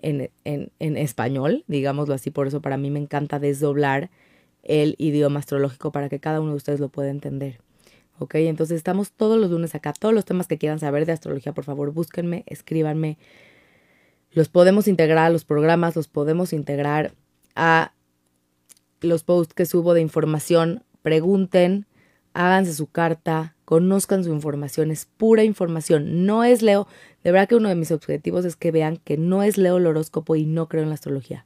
en, 0.00 0.30
en, 0.42 0.72
en 0.80 0.96
español, 0.96 1.62
digámoslo 1.68 2.14
así, 2.14 2.30
por 2.30 2.48
eso 2.48 2.60
para 2.60 2.78
mí 2.78 2.90
me 2.90 2.98
encanta 2.98 3.38
desdoblar 3.38 4.10
el 4.62 4.94
idioma 4.98 5.40
astrológico 5.40 5.92
para 5.92 6.08
que 6.08 6.20
cada 6.20 6.40
uno 6.40 6.50
de 6.50 6.56
ustedes 6.56 6.80
lo 6.80 6.88
pueda 6.88 7.10
entender. 7.10 7.60
¿Ok? 8.18 8.36
Entonces 8.36 8.76
estamos 8.76 9.10
todos 9.12 9.38
los 9.38 9.50
lunes 9.50 9.74
acá. 9.74 9.92
Todos 9.92 10.14
los 10.14 10.24
temas 10.24 10.46
que 10.46 10.58
quieran 10.58 10.78
saber 10.78 11.06
de 11.06 11.12
astrología, 11.12 11.52
por 11.52 11.64
favor, 11.64 11.92
búsquenme, 11.92 12.44
escríbanme. 12.46 13.18
Los 14.30 14.48
podemos 14.48 14.88
integrar 14.88 15.26
a 15.26 15.30
los 15.30 15.44
programas, 15.44 15.96
los 15.96 16.08
podemos 16.08 16.52
integrar 16.52 17.14
a 17.54 17.92
los 19.00 19.24
posts 19.24 19.54
que 19.54 19.66
subo 19.66 19.94
de 19.94 20.00
información. 20.00 20.84
Pregunten, 21.02 21.86
háganse 22.32 22.74
su 22.74 22.86
carta, 22.86 23.56
conozcan 23.64 24.24
su 24.24 24.32
información, 24.32 24.90
es 24.90 25.06
pura 25.06 25.44
información, 25.44 26.24
no 26.24 26.44
es 26.44 26.62
Leo. 26.62 26.86
De 27.24 27.32
verdad 27.32 27.48
que 27.48 27.56
uno 27.56 27.68
de 27.68 27.74
mis 27.74 27.90
objetivos 27.90 28.44
es 28.44 28.56
que 28.56 28.70
vean 28.70 28.98
que 28.98 29.16
no 29.16 29.42
es 29.42 29.58
Leo 29.58 29.78
el 29.78 29.86
horóscopo 29.86 30.36
y 30.36 30.46
no 30.46 30.68
creo 30.68 30.82
en 30.82 30.88
la 30.90 30.94
astrología. 30.94 31.44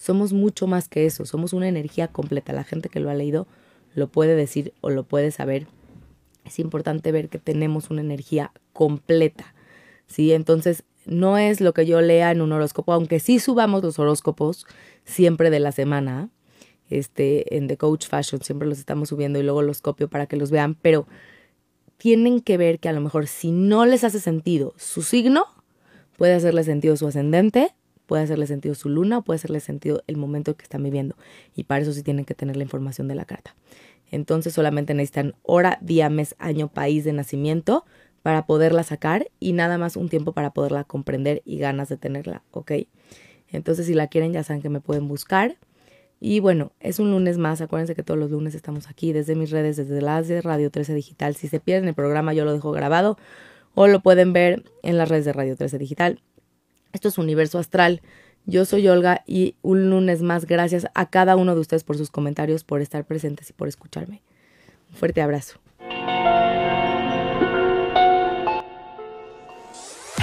Somos 0.00 0.32
mucho 0.32 0.66
más 0.66 0.88
que 0.88 1.04
eso, 1.04 1.26
somos 1.26 1.52
una 1.52 1.68
energía 1.68 2.08
completa. 2.08 2.54
La 2.54 2.64
gente 2.64 2.88
que 2.88 3.00
lo 3.00 3.10
ha 3.10 3.14
leído 3.14 3.46
lo 3.94 4.08
puede 4.08 4.34
decir 4.34 4.72
o 4.80 4.88
lo 4.88 5.04
puede 5.04 5.30
saber. 5.30 5.66
Es 6.46 6.58
importante 6.58 7.12
ver 7.12 7.28
que 7.28 7.38
tenemos 7.38 7.90
una 7.90 8.00
energía 8.00 8.50
completa. 8.72 9.52
¿sí? 10.06 10.32
Entonces, 10.32 10.84
no 11.04 11.36
es 11.36 11.60
lo 11.60 11.74
que 11.74 11.84
yo 11.84 12.00
lea 12.00 12.30
en 12.30 12.40
un 12.40 12.50
horóscopo, 12.52 12.94
aunque 12.94 13.20
sí 13.20 13.40
subamos 13.40 13.82
los 13.82 13.98
horóscopos 13.98 14.66
siempre 15.04 15.50
de 15.50 15.60
la 15.60 15.70
semana, 15.70 16.30
este, 16.88 17.58
en 17.58 17.68
The 17.68 17.76
Coach 17.76 18.06
Fashion, 18.06 18.40
siempre 18.40 18.66
los 18.66 18.78
estamos 18.78 19.10
subiendo 19.10 19.38
y 19.38 19.42
luego 19.42 19.60
los 19.60 19.82
copio 19.82 20.08
para 20.08 20.24
que 20.24 20.36
los 20.36 20.50
vean, 20.50 20.76
pero 20.76 21.06
tienen 21.98 22.40
que 22.40 22.56
ver 22.56 22.78
que 22.78 22.88
a 22.88 22.94
lo 22.94 23.02
mejor 23.02 23.26
si 23.26 23.52
no 23.52 23.84
les 23.84 24.02
hace 24.02 24.18
sentido 24.18 24.72
su 24.78 25.02
signo, 25.02 25.44
puede 26.16 26.32
hacerle 26.32 26.64
sentido 26.64 26.96
su 26.96 27.06
ascendente, 27.06 27.74
puede 28.10 28.24
hacerle 28.24 28.48
sentido 28.48 28.74
su 28.74 28.88
luna, 28.88 29.20
puede 29.20 29.36
hacerle 29.36 29.60
sentido 29.60 30.02
el 30.08 30.16
momento 30.16 30.56
que 30.56 30.64
están 30.64 30.82
viviendo. 30.82 31.14
Y 31.54 31.62
para 31.62 31.82
eso 31.82 31.92
sí 31.92 32.02
tienen 32.02 32.24
que 32.24 32.34
tener 32.34 32.56
la 32.56 32.64
información 32.64 33.06
de 33.06 33.14
la 33.14 33.24
carta. 33.24 33.54
Entonces 34.10 34.52
solamente 34.52 34.94
necesitan 34.94 35.36
hora, 35.44 35.78
día, 35.80 36.10
mes, 36.10 36.34
año, 36.40 36.66
país 36.66 37.04
de 37.04 37.12
nacimiento 37.12 37.84
para 38.22 38.46
poderla 38.46 38.82
sacar 38.82 39.30
y 39.38 39.52
nada 39.52 39.78
más 39.78 39.94
un 39.94 40.08
tiempo 40.08 40.32
para 40.32 40.50
poderla 40.50 40.82
comprender 40.82 41.40
y 41.44 41.58
ganas 41.58 41.88
de 41.88 41.98
tenerla, 41.98 42.42
¿ok? 42.50 42.72
Entonces 43.46 43.86
si 43.86 43.94
la 43.94 44.08
quieren 44.08 44.32
ya 44.32 44.42
saben 44.42 44.60
que 44.60 44.70
me 44.70 44.80
pueden 44.80 45.06
buscar. 45.06 45.56
Y 46.18 46.40
bueno, 46.40 46.72
es 46.80 46.98
un 46.98 47.12
lunes 47.12 47.38
más. 47.38 47.60
Acuérdense 47.60 47.94
que 47.94 48.02
todos 48.02 48.18
los 48.18 48.32
lunes 48.32 48.56
estamos 48.56 48.88
aquí 48.88 49.12
desde 49.12 49.36
mis 49.36 49.52
redes, 49.52 49.76
desde 49.76 50.02
las 50.02 50.26
de 50.26 50.42
Radio 50.42 50.72
13 50.72 50.94
Digital. 50.94 51.36
Si 51.36 51.46
se 51.46 51.60
pierden 51.60 51.86
el 51.86 51.94
programa, 51.94 52.34
yo 52.34 52.44
lo 52.44 52.52
dejo 52.52 52.72
grabado 52.72 53.16
o 53.74 53.86
lo 53.86 54.00
pueden 54.00 54.32
ver 54.32 54.64
en 54.82 54.98
las 54.98 55.08
redes 55.08 55.26
de 55.26 55.32
Radio 55.32 55.56
13 55.56 55.78
Digital. 55.78 56.20
Esto 56.92 57.08
es 57.08 57.18
Universo 57.18 57.58
Astral. 57.58 58.02
Yo 58.46 58.64
soy 58.64 58.88
Olga 58.88 59.22
y 59.26 59.54
un 59.62 59.90
lunes 59.90 60.22
más 60.22 60.46
gracias 60.46 60.86
a 60.94 61.10
cada 61.10 61.36
uno 61.36 61.54
de 61.54 61.60
ustedes 61.60 61.84
por 61.84 61.96
sus 61.96 62.10
comentarios, 62.10 62.64
por 62.64 62.80
estar 62.80 63.04
presentes 63.04 63.50
y 63.50 63.52
por 63.52 63.68
escucharme. 63.68 64.22
Un 64.90 64.96
fuerte 64.96 65.22
abrazo. 65.22 65.60